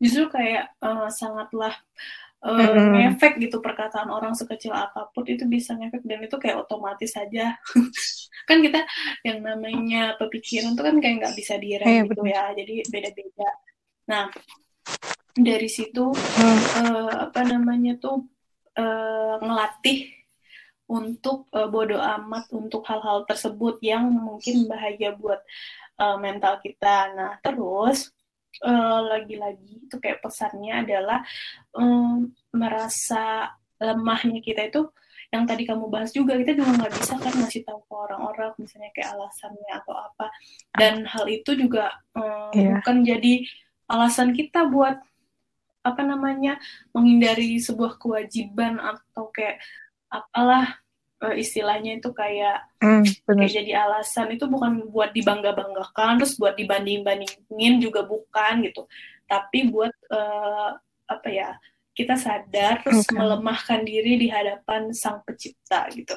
Justru 0.00 0.32
kayak 0.32 0.72
uh, 0.80 1.12
sangatlah 1.12 1.76
uh, 2.42 2.54
mm-hmm. 2.54 2.94
ngefek 2.94 3.34
gitu 3.42 3.58
perkataan 3.58 4.10
orang 4.10 4.34
sekecil 4.34 4.74
apa 4.74 5.10
pun 5.10 5.26
itu 5.26 5.46
bisa 5.46 5.74
ngefek 5.74 6.02
dan 6.06 6.22
itu 6.22 6.36
kayak 6.38 6.62
otomatis 6.66 7.14
saja 7.14 7.58
kan 8.48 8.58
kita 8.62 8.86
yang 9.26 9.42
namanya 9.42 10.14
pemikiran 10.16 10.78
tuh 10.78 10.84
kan 10.86 10.96
kayak 11.02 11.14
nggak 11.24 11.34
bisa 11.34 11.58
direm 11.58 11.86
eh, 11.86 12.02
gitu 12.06 12.22
betul. 12.22 12.30
ya 12.30 12.42
jadi 12.54 12.74
beda-beda. 12.88 13.50
Nah 14.08 14.24
dari 15.44 15.70
situ 15.70 16.10
hmm. 16.14 16.60
uh, 16.82 17.12
apa 17.30 17.40
namanya 17.46 17.98
tuh 17.98 18.26
uh, 18.78 19.38
ngelatih 19.38 20.10
untuk 20.88 21.46
uh, 21.52 21.68
bodoh 21.68 22.00
amat 22.00 22.48
untuk 22.50 22.82
hal-hal 22.88 23.28
tersebut 23.28 23.76
yang 23.84 24.08
mungkin 24.08 24.64
bahaya 24.64 25.12
buat 25.12 25.40
uh, 26.00 26.16
mental 26.16 26.58
kita. 26.64 27.12
Nah, 27.12 27.36
terus 27.44 28.10
lagi-lagi 29.12 29.70
uh, 29.76 29.84
itu 29.86 29.96
kayak 30.00 30.24
pesannya 30.24 30.82
adalah 30.82 31.22
um, 31.76 32.32
merasa 32.50 33.54
lemahnya 33.78 34.42
kita 34.42 34.66
itu 34.66 34.88
yang 35.28 35.44
tadi 35.44 35.68
kamu 35.68 35.92
bahas 35.92 36.10
juga 36.10 36.40
kita 36.40 36.56
juga 36.56 36.72
nggak 36.80 36.94
bisa 36.96 37.14
kan 37.20 37.32
ngasih 37.36 37.62
tahu 37.68 37.84
ke 37.84 37.94
orang-orang 37.94 38.50
misalnya 38.56 38.90
kayak 38.96 39.12
alasannya 39.12 39.72
atau 39.76 39.94
apa 39.94 40.26
dan 40.72 41.04
hal 41.04 41.28
itu 41.28 41.52
juga 41.52 41.92
um, 42.16 42.48
yeah. 42.56 42.80
bukan 42.80 43.04
jadi 43.04 43.44
alasan 43.92 44.32
kita 44.32 44.64
buat 44.72 44.96
apa 45.88 46.04
namanya 46.04 46.60
menghindari 46.92 47.56
sebuah 47.58 47.96
kewajiban 47.96 48.76
atau 48.76 49.32
kayak 49.32 49.58
apalah 50.12 50.78
uh, 51.24 51.34
istilahnya 51.34 51.98
itu 51.98 52.12
kayak 52.12 52.68
mm, 52.84 53.04
kayak 53.24 53.52
jadi 53.52 53.72
alasan. 53.88 54.32
Itu 54.36 54.46
bukan 54.46 54.92
buat 54.92 55.16
dibangga 55.16 55.56
banggakan 55.56 56.20
terus 56.20 56.36
buat 56.36 56.54
dibanding 56.54 57.02
bandingin 57.02 57.80
juga 57.80 58.04
bukan 58.04 58.64
gitu. 58.68 58.84
Tapi 59.28 59.68
buat 59.72 59.92
uh, 60.12 60.76
apa 61.08 61.28
ya 61.32 61.56
kita 61.96 62.14
sadar 62.14 62.84
terus 62.86 63.02
okay. 63.08 63.18
melemahkan 63.18 63.82
diri 63.82 64.22
di 64.22 64.28
hadapan 64.30 64.94
sang 64.94 65.18
pencipta 65.26 65.90
gitu 65.90 66.14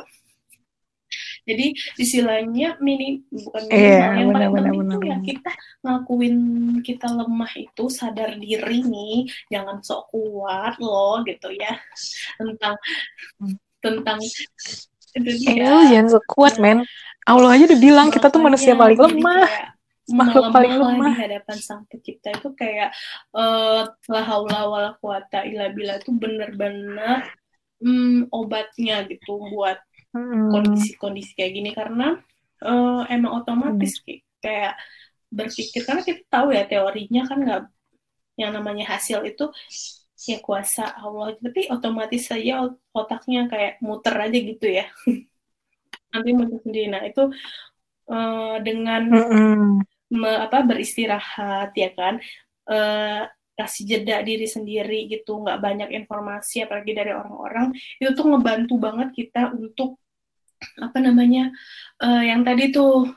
jadi 1.52 1.68
istilahnya 2.00 2.80
mini 2.80 3.28
bukan 3.28 3.64
minimal 3.68 3.92
yeah, 3.92 4.12
yang 4.16 4.30
paling 4.32 4.52
penting 4.56 4.80
itu 4.80 4.98
ya 5.04 5.18
kita 5.20 5.52
ngakuin 5.84 6.38
kita 6.80 7.08
lemah 7.12 7.52
itu 7.60 7.84
sadar 7.92 8.40
diri 8.40 8.80
nih 8.88 9.28
jangan 9.52 9.84
sok 9.84 10.16
kuat 10.16 10.80
loh 10.80 11.20
gitu 11.28 11.52
ya 11.52 11.76
tentang 12.40 12.76
hmm. 13.44 13.56
tentang 13.84 14.20
itu 15.12 15.32
dia. 15.44 15.68
Eh, 15.68 15.84
jangan 15.92 16.08
sok 16.16 16.26
kuat 16.32 16.56
ya. 16.56 16.64
men 16.64 16.80
Allah 17.28 17.54
aja 17.54 17.68
udah 17.70 17.80
bilang 17.80 18.08
kita 18.10 18.32
tuh 18.32 18.42
manusia 18.42 18.74
paling 18.74 18.98
lemah 18.98 19.46
makhluk 20.20 20.52
paling 20.52 20.74
lemah 20.76 21.14
di 21.16 21.20
hadapan 21.28 21.58
sang 21.60 21.84
pencipta 21.88 22.34
itu 22.36 22.50
kayak 22.58 22.90
uh, 23.36 23.88
la 24.10 24.22
haula 24.26 24.68
wala 24.68 24.92
quwata 25.00 25.46
illa 25.48 25.72
billah 25.72 26.02
itu 26.02 26.12
bener-bener 26.12 27.28
um, 27.84 28.28
obatnya 28.32 29.04
gitu 29.08 29.40
buat 29.52 29.80
kondisi-kondisi 30.12 31.32
kayak 31.40 31.52
gini 31.56 31.72
karena 31.72 32.20
uh, 32.64 33.08
emang 33.08 33.42
otomatis 33.44 34.04
hmm. 34.04 34.20
kayak 34.44 34.76
berpikir 35.32 35.88
karena 35.88 36.04
kita 36.04 36.22
tahu 36.28 36.52
ya 36.52 36.68
teorinya 36.68 37.24
kan 37.24 37.40
nggak 37.40 37.62
yang 38.36 38.52
namanya 38.52 38.96
hasil 38.96 39.24
itu 39.24 39.48
ya 40.28 40.38
kuasa 40.44 40.92
Allah 40.92 41.34
tapi 41.40 41.72
otomatis 41.72 42.28
saja 42.28 42.68
otaknya 42.94 43.48
kayak 43.48 43.80
muter 43.80 44.14
aja 44.14 44.38
gitu 44.38 44.68
ya 44.68 44.86
nanti 46.12 46.30
muter 46.36 46.60
sendiri 46.62 46.88
nah 46.92 47.02
itu 47.08 47.32
uh, 48.12 48.56
dengan 48.60 49.02
mm 49.08 49.26
-hmm. 49.26 49.64
me, 50.20 50.32
apa 50.46 50.62
beristirahat 50.68 51.72
ya 51.74 51.90
kan 51.96 52.20
uh, 52.68 53.26
kasih 53.56 53.84
jeda 53.88 54.20
diri 54.26 54.50
sendiri 54.50 55.08
gitu 55.08 55.38
nggak 55.42 55.62
banyak 55.62 55.90
informasi 56.04 56.66
apalagi 56.66 56.92
dari 56.98 57.14
orang-orang 57.14 57.72
itu 58.02 58.10
tuh 58.18 58.26
ngebantu 58.26 58.76
banget 58.82 59.10
kita 59.14 59.54
untuk 59.54 60.01
apa 60.78 60.98
namanya 61.02 61.50
uh, 62.02 62.24
yang 62.24 62.42
tadi 62.46 62.74
tuh 62.74 63.10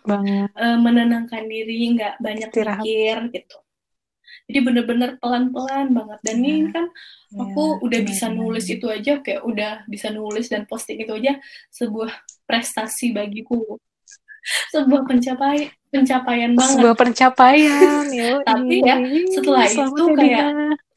Uh, 0.54 0.78
menenangkan 0.78 1.44
diri 1.50 1.92
nggak 1.96 2.22
banyak 2.22 2.50
pikir 2.52 3.16
gitu. 3.34 3.58
Jadi 4.44 4.58
bener-bener 4.60 5.16
pelan-pelan 5.18 5.90
banget. 5.96 6.18
Dan 6.20 6.36
ya. 6.40 6.44
ini 6.44 6.68
kan 6.68 6.86
ya, 7.32 7.40
aku 7.42 7.80
udah 7.80 8.00
ya, 8.00 8.06
bisa 8.06 8.26
nulis 8.28 8.66
itu 8.68 8.86
aja 8.92 9.18
kayak 9.24 9.42
udah 9.42 9.72
bisa 9.88 10.12
nulis 10.12 10.52
dan 10.52 10.68
posting 10.68 11.00
itu 11.00 11.12
aja 11.16 11.40
sebuah 11.72 12.12
prestasi 12.44 13.16
bagiku. 13.16 13.80
Sebuah 14.70 15.08
pencapaian 15.08 15.72
pencapaian 15.88 16.52
banget. 16.52 16.74
Sebuah 16.76 16.96
pencapaian 17.00 18.04
ya 18.12 18.30
tapi 18.48 18.76
ya 18.84 18.96
setelah 19.32 19.64
itu 19.64 20.04
kayak 20.18 20.48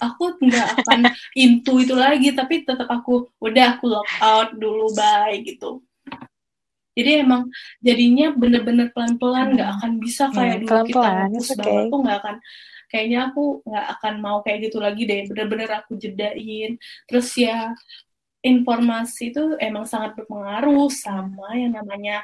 aku 0.03 0.23
nggak 0.41 0.67
akan 0.83 0.99
into 1.37 1.73
itu 1.79 1.95
lagi 1.95 2.35
tapi 2.35 2.67
tetap 2.67 2.91
aku 2.91 3.31
udah 3.39 3.77
aku 3.77 3.85
lock 3.87 4.09
out 4.19 4.51
dulu 4.57 4.91
bye 4.97 5.37
gitu 5.47 5.79
jadi 6.97 7.21
emang 7.21 7.53
jadinya 7.85 8.33
bener-bener 8.33 8.89
pelan-pelan 8.89 9.53
nggak 9.53 9.69
hmm. 9.69 9.77
akan 9.77 9.91
bisa 10.01 10.23
kayak 10.33 10.57
hmm, 10.57 10.63
dulu 10.65 10.73
pelan 10.73 10.85
-pelan, 10.89 11.29
kita 11.29 11.29
fokus 11.29 11.47
okay. 11.53 11.61
banget 11.61 11.85
tuh 11.85 11.99
nggak 12.01 12.17
akan 12.17 12.35
kayaknya 12.87 13.19
aku 13.29 13.43
nggak 13.67 13.87
akan 13.99 14.13
mau 14.23 14.37
kayak 14.41 14.59
gitu 14.71 14.77
lagi 14.79 15.03
deh 15.05 15.21
bener-bener 15.27 15.69
aku 15.75 15.91
jedain 15.99 16.71
terus 17.05 17.27
ya 17.35 17.75
informasi 18.45 19.35
itu 19.35 19.43
emang 19.59 19.83
sangat 19.83 20.15
berpengaruh 20.15 20.87
sama 20.87 21.57
yang 21.57 21.75
namanya 21.75 22.23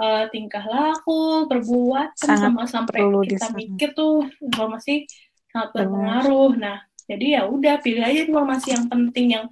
uh, 0.00 0.24
tingkah 0.30 0.62
laku, 0.64 1.44
perbuatan, 1.50 2.14
sangat 2.14 2.48
sama 2.48 2.62
sampai 2.64 3.00
kita 3.28 3.52
mikir 3.52 3.92
tuh 3.92 4.24
informasi 4.40 5.04
sangat 5.50 5.68
berpengaruh. 5.76 6.56
Nah, 6.56 6.78
jadi 7.04 7.40
ya 7.40 7.42
udah 7.50 7.82
pilih 7.84 8.00
aja 8.00 8.20
informasi 8.24 8.68
yang 8.72 8.86
penting 8.86 9.26
yang 9.34 9.46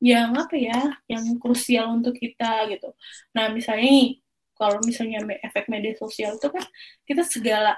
yang 0.00 0.32
apa 0.32 0.56
ya 0.56 0.96
yang 1.06 1.24
krusial 1.36 1.92
untuk 1.92 2.16
kita 2.16 2.66
gitu 2.72 2.96
nah 3.36 3.52
misalnya 3.52 3.88
nih 3.88 4.08
kalau 4.56 4.80
misalnya 4.84 5.24
efek 5.44 5.68
media 5.72 5.96
sosial 5.96 6.36
itu 6.36 6.48
kan 6.48 6.64
kita 7.04 7.24
segala 7.24 7.76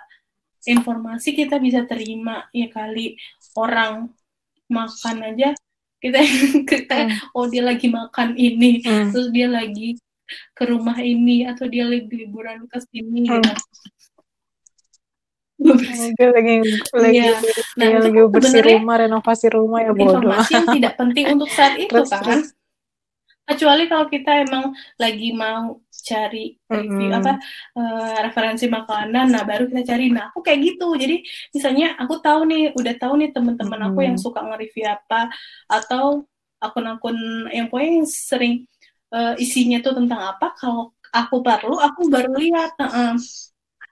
informasi 0.66 1.34
kita 1.34 1.58
bisa 1.58 1.82
terima 1.86 2.46
ya 2.54 2.70
kali 2.70 3.18
orang 3.58 4.10
makan 4.70 5.34
aja 5.34 5.54
kita 6.02 6.18
kita 6.70 6.96
hmm. 7.06 7.34
oh 7.34 7.46
dia 7.50 7.62
lagi 7.66 7.90
makan 7.90 8.38
ini 8.38 8.82
hmm. 8.82 9.10
terus 9.10 9.28
dia 9.34 9.50
lagi 9.50 9.98
ke 10.54 10.62
rumah 10.64 10.96
ini 11.02 11.44
atau 11.44 11.66
dia 11.66 11.84
lagi 11.86 12.08
liburan 12.08 12.66
ke 12.70 12.78
sini 12.90 13.26
hmm. 13.26 13.42
gitu 13.42 13.52
Gue 15.62 16.28
lagi 16.34 16.56
lagi, 16.98 17.18
ya. 17.18 17.32
nah, 17.78 17.86
ya, 17.86 17.98
lagi 18.02 18.20
bersih 18.28 18.62
rumah, 18.62 18.96
renovasi 18.98 19.46
rumah 19.52 19.80
ya 19.86 19.92
bodoh. 19.94 20.18
Informasi 20.18 20.50
yang 20.58 20.66
tidak 20.74 20.94
penting 20.98 21.24
untuk 21.38 21.50
saat 21.52 21.74
itu 21.78 21.92
terus, 21.92 22.10
kan. 22.10 22.22
Terus. 22.24 22.46
Kecuali 23.42 23.90
kalau 23.90 24.06
kita 24.06 24.46
emang 24.46 24.70
lagi 24.96 25.34
mau 25.34 25.82
cari 25.90 26.58
review 26.70 27.10
mm 27.10 27.14
-hmm. 27.14 27.18
apa 27.20 27.32
uh, 27.74 28.16
referensi 28.22 28.66
makanan, 28.70 29.34
nah 29.34 29.42
baru 29.42 29.66
kita 29.66 29.82
cari. 29.94 30.10
Nah 30.14 30.30
aku 30.30 30.40
kayak 30.46 30.60
gitu. 30.62 30.88
Jadi 30.94 31.26
misalnya 31.50 31.98
aku 31.98 32.22
tahu 32.22 32.46
nih, 32.46 32.74
udah 32.74 32.94
tahu 32.98 33.18
nih 33.18 33.30
teman-teman 33.34 33.78
mm 33.78 33.86
-hmm. 33.86 33.94
aku 33.94 34.00
yang 34.06 34.16
suka 34.18 34.40
nge-review 34.46 34.86
apa 34.86 35.30
atau 35.66 36.26
akun-akun 36.62 37.18
yang 37.50 37.66
pokoknya 37.66 37.90
yang 38.02 38.08
sering 38.08 38.54
uh, 39.10 39.34
isinya 39.38 39.82
tuh 39.82 39.98
tentang 39.98 40.22
apa. 40.22 40.54
Kalau 40.54 40.94
aku 41.10 41.42
perlu, 41.42 41.76
aku 41.82 42.06
baru 42.08 42.32
lihat. 42.38 42.78
Uh 42.78 42.86
-uh 42.86 43.12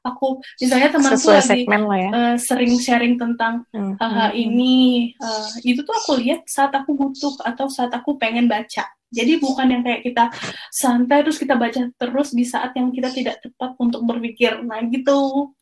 aku 0.00 0.40
misalnya 0.56 0.88
temanku 0.88 1.28
lagi 1.28 1.68
ya. 1.68 2.08
uh, 2.08 2.36
sering 2.40 2.72
sharing 2.80 3.20
tentang 3.20 3.68
hmm. 3.72 4.00
hmm. 4.00 4.32
ini 4.32 4.74
uh, 5.20 5.52
itu 5.60 5.84
tuh 5.84 5.92
aku 5.92 6.20
lihat 6.24 6.48
saat 6.48 6.72
aku 6.72 6.96
butuh 6.96 7.36
atau 7.44 7.68
saat 7.68 7.92
aku 7.92 8.16
pengen 8.16 8.48
baca 8.48 8.88
jadi 9.12 9.36
bukan 9.42 9.68
yang 9.68 9.82
kayak 9.84 10.06
kita 10.06 10.32
santai 10.72 11.20
terus 11.20 11.36
kita 11.36 11.58
baca 11.58 11.92
terus 12.00 12.32
di 12.32 12.46
saat 12.48 12.72
yang 12.78 12.88
kita 12.94 13.12
tidak 13.12 13.44
tepat 13.44 13.76
untuk 13.76 14.00
berpikir 14.08 14.64
nah 14.64 14.80
gitu 14.88 15.52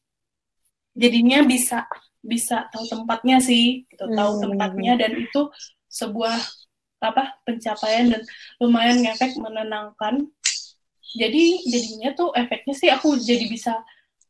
jadinya 0.94 1.42
bisa 1.42 1.90
bisa 2.22 2.70
tahu 2.70 2.86
tempatnya 2.86 3.42
sih 3.42 3.86
gitu 3.90 4.06
hmm. 4.06 4.14
tahu 4.14 4.32
tempatnya 4.38 4.92
dan 5.02 5.18
itu 5.18 5.50
sebuah 5.90 6.36
apa 6.98 7.38
pencapaian 7.46 8.10
dan 8.10 8.22
lumayan 8.58 9.02
ngefek 9.02 9.38
menenangkan 9.38 10.26
jadi 11.14 11.44
jadinya 11.64 12.10
tuh 12.12 12.34
efeknya 12.36 12.74
sih 12.74 12.90
aku 12.90 13.16
jadi 13.16 13.46
bisa 13.48 13.80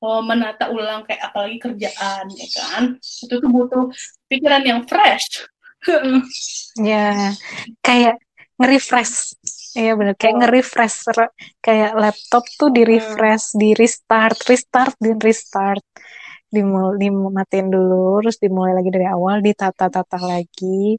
oh, 0.02 0.20
menata 0.22 0.70
ulang 0.70 1.04
kayak 1.06 1.32
apalagi 1.32 1.56
kerjaan 1.58 2.24
ya 2.30 2.46
kan 2.54 2.82
itu 2.98 3.34
tuh 3.38 3.50
butuh 3.50 3.84
pikiran 4.30 4.62
yang 4.64 4.80
fresh 4.86 5.46
ya 6.90 7.34
kayak 7.82 8.18
nge-refresh 8.58 9.38
Iya 9.78 9.94
benar 9.94 10.14
kayak 10.18 10.34
oh. 10.34 10.38
nge-refresh 10.42 10.96
kayak 11.62 11.92
laptop 11.94 12.44
tuh 12.58 12.74
di 12.74 12.82
refresh, 12.82 13.54
hmm. 13.54 13.58
di 13.62 13.68
restart, 13.78 14.38
restart 14.50 14.94
dan 14.98 15.18
restart. 15.22 15.86
Dimul 16.48 16.96
dimatiin 16.96 17.68
dulu, 17.68 18.24
terus 18.24 18.40
dimulai 18.40 18.72
lagi 18.72 18.88
dari 18.88 19.04
awal, 19.04 19.44
ditata-tata 19.44 20.18
lagi 20.24 20.96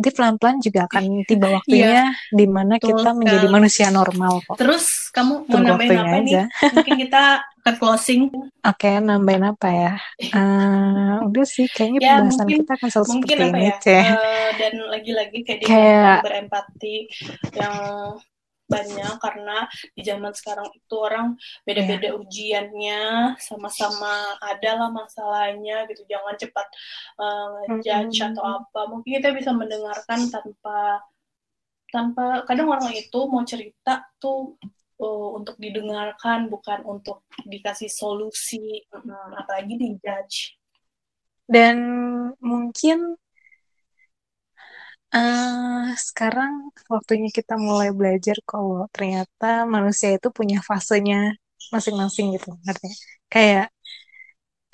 nanti 0.00 0.16
pelan-pelan 0.16 0.56
juga 0.64 0.88
akan 0.88 1.28
tiba 1.28 1.52
waktunya 1.52 2.08
iya, 2.08 2.32
di 2.32 2.48
mana 2.48 2.80
kita 2.80 3.12
menjadi 3.12 3.46
manusia 3.52 3.92
normal 3.92 4.40
kok. 4.48 4.56
Terus 4.56 5.12
kamu 5.12 5.44
mau 5.44 5.60
nambahin 5.60 5.92
apa 6.00 6.16
aja. 6.16 6.24
nih? 6.24 6.44
Mungkin 6.80 6.94
kita 7.04 7.22
ke 7.60 7.72
closing. 7.76 8.32
Oke, 8.32 8.88
okay, 8.88 8.94
nambahin 9.04 9.44
apa 9.52 9.68
ya? 9.68 9.92
Uh, 10.32 11.20
udah 11.28 11.44
sih, 11.44 11.68
kayaknya 11.68 12.00
ya, 12.00 12.08
pembahasan 12.16 12.48
mungkin, 12.48 12.58
kita 12.64 12.72
akan 12.72 12.88
selalu 12.88 13.06
seperti 13.12 13.32
ini, 13.36 13.60
ya? 13.68 13.76
Uh, 14.16 14.48
dan 14.56 14.72
lagi-lagi 14.88 15.38
kayak, 15.44 15.60
kayak 15.68 16.18
berempati 16.24 16.96
yang 17.52 17.76
banyak 18.70 19.14
karena 19.18 19.66
di 19.92 20.02
zaman 20.06 20.30
sekarang 20.30 20.70
itu 20.70 20.94
orang 20.94 21.34
beda-beda 21.66 22.14
yeah. 22.14 22.18
ujiannya 22.18 23.02
sama-sama 23.42 24.38
ada 24.38 24.70
lah 24.78 24.90
masalahnya 24.94 25.90
gitu. 25.90 26.06
Jangan 26.06 26.34
cepat 26.38 26.66
uh, 27.18 27.66
judge 27.82 28.16
mm 28.16 28.22
-hmm. 28.22 28.30
atau 28.38 28.44
apa. 28.62 28.80
Mungkin 28.86 29.10
kita 29.18 29.34
bisa 29.34 29.50
mendengarkan 29.50 30.30
tanpa 30.30 31.02
tanpa 31.90 32.46
kadang 32.46 32.70
orang 32.70 32.94
itu 32.94 33.18
mau 33.26 33.42
cerita 33.42 34.06
tuh 34.22 34.54
uh, 35.02 35.28
untuk 35.34 35.58
didengarkan 35.58 36.46
bukan 36.46 36.86
untuk 36.86 37.26
dikasih 37.42 37.90
solusi. 37.90 38.86
Hmm, 38.94 39.34
apalagi 39.34 39.74
dijudge 39.74 40.60
dan 41.50 41.76
mungkin 42.38 43.18
Uh, 45.14 45.90
sekarang 46.08 46.52
waktunya 46.94 47.28
kita 47.38 47.54
mulai 47.66 47.90
belajar 47.98 48.36
kalau 48.50 48.86
ternyata 48.94 49.66
manusia 49.74 50.08
itu 50.16 50.28
punya 50.38 50.56
fasenya 50.68 51.34
masing-masing 51.74 52.26
gitu 52.38 52.48
artinya 52.70 52.94
kayak 53.32 53.64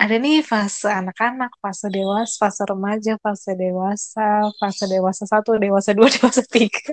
ada 0.02 0.14
nih 0.22 0.36
fase 0.50 0.86
anak-anak, 1.00 1.50
fase 1.62 1.86
dewasa, 1.96 2.34
fase 2.40 2.62
remaja, 2.70 3.12
fase 3.24 3.50
dewasa, 3.62 4.24
fase 4.60 4.84
dewasa 4.92 5.22
satu, 5.32 5.50
dewasa 5.64 5.90
dua, 5.96 6.08
dewasa 6.16 6.42
tiga, 6.52 6.92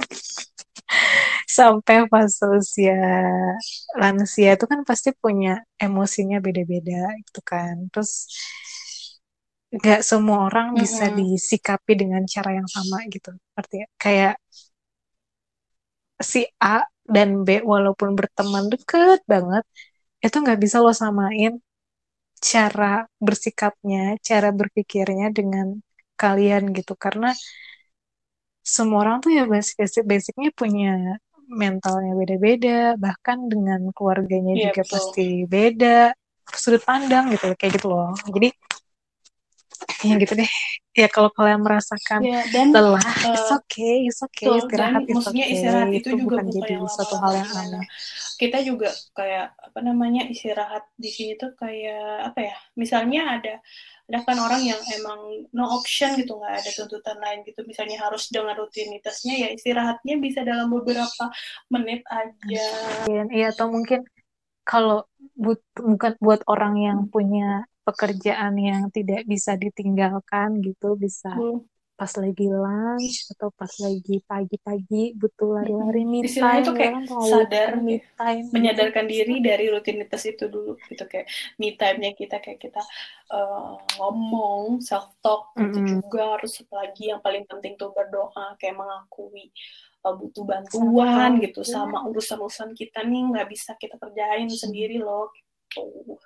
sampai 1.47 2.07
fase 2.11 2.45
usia 2.59 2.95
lansia 3.99 4.49
itu 4.57 4.65
kan 4.71 4.79
pasti 4.89 5.09
punya 5.23 5.49
emosinya 5.83 6.37
beda-beda 6.45 6.93
gitu 7.25 7.39
kan. 7.51 7.75
Terus 7.91 8.11
nggak 9.73 10.01
semua 10.05 10.47
orang 10.47 10.67
mm 10.71 10.73
-hmm. 10.77 10.83
bisa 10.85 11.05
disikapi 11.09 11.93
dengan 11.97 12.23
cara 12.29 12.49
yang 12.57 12.69
sama 12.69 12.97
gitu 13.09 13.33
artinya 13.57 13.87
kayak 13.97 14.35
si 16.21 16.45
A 16.61 16.85
dan 17.03 17.41
B 17.43 17.59
walaupun 17.65 18.15
berteman 18.15 18.69
deket 18.71 19.19
banget 19.25 19.65
itu 20.23 20.35
nggak 20.39 20.59
bisa 20.61 20.79
lo 20.79 20.93
samain 20.95 21.59
cara 22.39 23.03
bersikapnya 23.19 24.15
cara 24.23 24.49
berpikirnya 24.53 25.33
dengan 25.33 25.79
kalian 26.15 26.71
gitu 26.71 26.93
karena 26.95 27.35
semua 28.63 29.03
orang 29.03 29.19
tuh 29.19 29.35
ya 29.35 29.43
basic, 29.43 29.75
basic 29.75 30.03
basicnya 30.07 30.49
punya 30.55 31.19
mentalnya 31.51 32.15
beda-beda 32.15 32.95
bahkan 32.95 33.51
dengan 33.51 33.91
keluarganya 33.91 34.55
yeah, 34.55 34.71
juga 34.71 34.81
betul. 34.87 34.93
pasti 34.95 35.27
beda 35.43 35.99
sudut 36.55 36.83
pandang 36.83 37.31
gitu 37.35 37.51
kayak 37.59 37.71
gitu 37.75 37.91
loh 37.91 38.15
jadi 38.31 38.55
ya 40.03 40.15
gitu 40.19 40.33
deh. 40.35 40.51
Ya 40.93 41.09
kalau 41.09 41.33
kalian 41.33 41.65
merasakan 41.65 42.21
ya, 42.21 42.45
dan, 42.53 42.69
lelah 42.69 43.01
uh, 43.01 43.33
it's 43.33 43.49
okay 43.49 44.05
it's 44.05 44.21
okay. 44.21 44.45
istirahat 44.45 45.01
it's 45.09 45.15
maksudnya 45.17 45.45
okay. 45.49 45.55
istirahat 45.57 45.89
itu, 45.89 45.97
itu 45.97 46.09
juga 46.21 46.37
bukan 46.37 46.45
jadi 46.53 46.71
yang 46.77 46.85
suatu 46.85 47.15
hal 47.17 47.31
yang 47.33 47.49
aneh. 47.49 47.85
Kita 48.37 48.57
juga 48.61 48.89
kayak 49.17 49.47
apa 49.57 49.79
namanya 49.81 50.29
istirahat 50.29 50.85
di 50.93 51.09
sini 51.09 51.33
tuh 51.33 51.57
kayak 51.57 52.29
apa 52.29 52.39
ya 52.45 52.55
misalnya 52.77 53.41
ada 53.41 53.53
ada 54.03 54.19
kan 54.27 54.37
orang 54.37 54.61
yang 54.67 54.77
emang 54.99 55.47
no 55.55 55.65
option 55.79 56.13
gitu 56.19 56.37
nggak 56.37 56.61
ada 56.61 56.69
tuntutan 56.77 57.17
lain 57.17 57.41
gitu. 57.47 57.65
Misalnya 57.65 57.97
harus 58.03 58.29
dengan 58.29 58.53
rutinitasnya 58.53 59.33
ya 59.33 59.47
istirahatnya 59.49 60.21
bisa 60.21 60.45
dalam 60.45 60.69
beberapa 60.69 61.33
menit 61.73 62.05
aja. 62.05 62.65
Iya 63.09 63.49
atau 63.49 63.73
mungkin 63.73 64.05
kalau 64.61 65.09
but, 65.35 65.59
bukan 65.75 66.13
buat 66.21 66.41
orang 66.47 66.79
yang 66.79 66.99
punya 67.09 67.65
pekerjaan 67.83 68.55
yang 68.55 68.87
tidak 68.89 69.27
bisa 69.27 69.59
ditinggalkan 69.59 70.63
gitu 70.63 70.95
bisa 70.95 71.31
hmm. 71.35 71.63
pas 71.93 72.09
lagi 72.17 72.47
lunch 72.49 73.29
atau 73.37 73.53
pas 73.53 73.69
lagi 73.79 74.23
pagi-pagi 74.25 75.13
butuh 75.13 75.61
lari-lari 75.61 76.03
me 76.07 76.25
time 76.25 76.65
itu 76.65 76.71
kayak 76.73 77.05
ya, 77.05 77.21
sadar 77.29 77.71
me 77.79 78.01
time 78.17 78.47
menyadarkan 78.49 79.05
diri 79.05 79.43
dari 79.43 79.69
rutinitas 79.69 80.25
itu 80.25 80.49
dulu 80.49 80.79
gitu 80.89 81.05
kayak 81.05 81.29
me 81.61 81.75
time-nya 81.75 82.15
kita 82.17 82.41
kayak 82.41 82.59
kita 82.59 82.81
uh, 83.29 83.77
ngomong 83.99 84.81
self 84.81 85.13
talk 85.21 85.53
mm 85.53 85.59
-hmm. 85.59 85.67
itu 85.69 85.79
juga. 85.99 86.39
Harus 86.39 86.59
lagi 86.71 87.13
yang 87.13 87.21
paling 87.21 87.45
penting 87.45 87.77
tuh 87.77 87.93
berdoa 87.93 88.57
kayak 88.57 88.73
mengakui 88.73 89.53
uh, 90.03 90.13
butuh 90.15 90.43
bantuan 90.43 91.39
sama 91.39 91.43
gitu 91.43 91.61
sama 91.63 91.97
urusan-urusan 92.07 92.75
kita 92.75 93.01
nih 93.07 93.21
nggak 93.31 93.47
bisa 93.47 93.75
kita 93.79 93.95
kerjain 93.97 94.51
sendiri 94.51 94.99
loh 94.99 95.31
gitu 95.31 96.19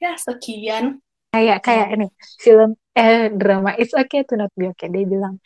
ya 0.00 0.12
sekian. 0.16 1.00
Kayak 1.34 1.58
kayak 1.66 1.88
ini 1.98 2.06
film 2.40 2.80
eh 2.96 3.28
drama 3.28 3.76
it's 3.76 3.92
okay 3.92 4.24
to 4.24 4.40
not 4.40 4.48
be 4.56 4.72
okay 4.72 4.88
dia 4.88 5.04
bilang 5.04 5.36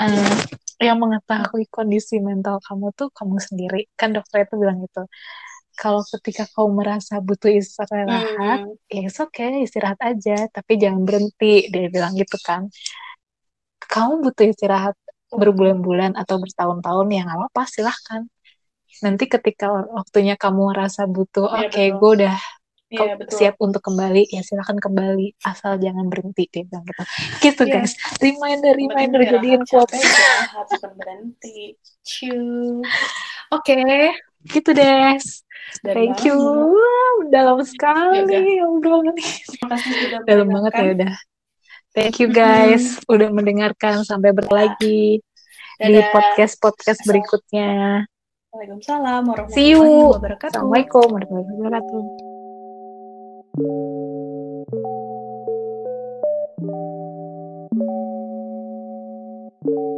uh, 0.00 0.36
yang 0.80 0.96
mengetahui 0.96 1.68
kondisi 1.68 2.20
mental 2.24 2.56
kamu 2.64 2.92
tuh 2.96 3.12
kamu 3.12 3.36
sendiri. 3.40 3.88
Kan 3.96 4.16
dokter 4.16 4.48
itu 4.48 4.56
bilang 4.56 4.80
gitu. 4.80 5.04
Kalau 5.76 6.00
ketika 6.08 6.48
kamu 6.56 6.80
merasa 6.80 7.20
butuh 7.20 7.52
istirahat 7.52 8.64
hmm. 8.64 8.88
ya 8.88 9.00
it's 9.04 9.20
okay 9.20 9.60
istirahat 9.60 10.00
aja 10.00 10.48
tapi 10.48 10.80
jangan 10.80 11.04
berhenti 11.04 11.68
dia 11.68 11.88
bilang 11.92 12.16
gitu 12.16 12.40
kan. 12.40 12.72
Kamu 13.86 14.24
butuh 14.24 14.48
istirahat 14.48 14.96
berbulan-bulan 15.32 16.14
atau 16.16 16.38
bertahun-tahun 16.40 17.06
ya 17.12 17.20
nggak 17.28 17.38
apa-apa 17.38 17.62
silahkan. 17.68 18.22
Nanti 19.04 19.28
ketika 19.28 19.68
waktunya 19.92 20.40
kamu 20.40 20.72
merasa 20.72 21.04
butuh 21.04 21.52
ya, 21.52 21.68
oke 21.68 21.72
okay, 21.72 21.86
gue 21.92 22.10
udah 22.24 22.36
Iya, 23.04 23.14
betul. 23.20 23.36
siap 23.36 23.54
untuk 23.60 23.82
kembali? 23.84 24.22
Ya 24.32 24.40
silahkan 24.40 24.78
kembali. 24.80 25.36
Asal 25.44 25.76
jangan 25.76 26.08
berhenti 26.08 26.48
dia 26.48 26.64
bilang 26.64 26.84
gitu. 26.88 27.02
Gitu 27.44 27.62
yeah. 27.68 27.82
guys. 27.84 27.92
Reminder 28.22 28.72
reminder. 28.72 29.20
jadiin 29.26 29.62
kuat 29.68 29.92
bukan 29.92 30.92
berhenti. 30.96 31.76
Cu 32.00 32.32
oke. 33.52 33.62
Okay. 33.66 34.14
gitu 34.46 34.70
deh 34.70 35.18
thank 35.82 36.22
you. 36.22 36.38
wow, 36.38 37.16
dalam 37.28 37.58
sekali. 37.66 38.62
Obrolan 38.62 39.16
ini 39.16 39.34
dalam 40.24 40.48
banget 40.50 40.72
ya 40.72 40.86
udah. 40.94 41.14
Thank 41.96 42.20
you 42.20 42.28
guys 42.28 43.00
hmm. 43.00 43.12
udah 43.12 43.28
mendengarkan. 43.32 44.04
Sampai 44.04 44.36
berlagi 44.36 45.20
di 45.76 46.00
podcast 46.12 46.60
podcast 46.60 47.00
berikutnya. 47.04 48.04
Waalaikumsalam 48.52 49.22
warahmatullahi 49.28 50.16
wabarakatuh. 50.16 50.52
Assalamualaikum 50.56 51.06
warahmatullahi 51.12 51.56
wabarakatuh. 51.60 52.25
thank 53.56 53.68
you. 59.64 59.95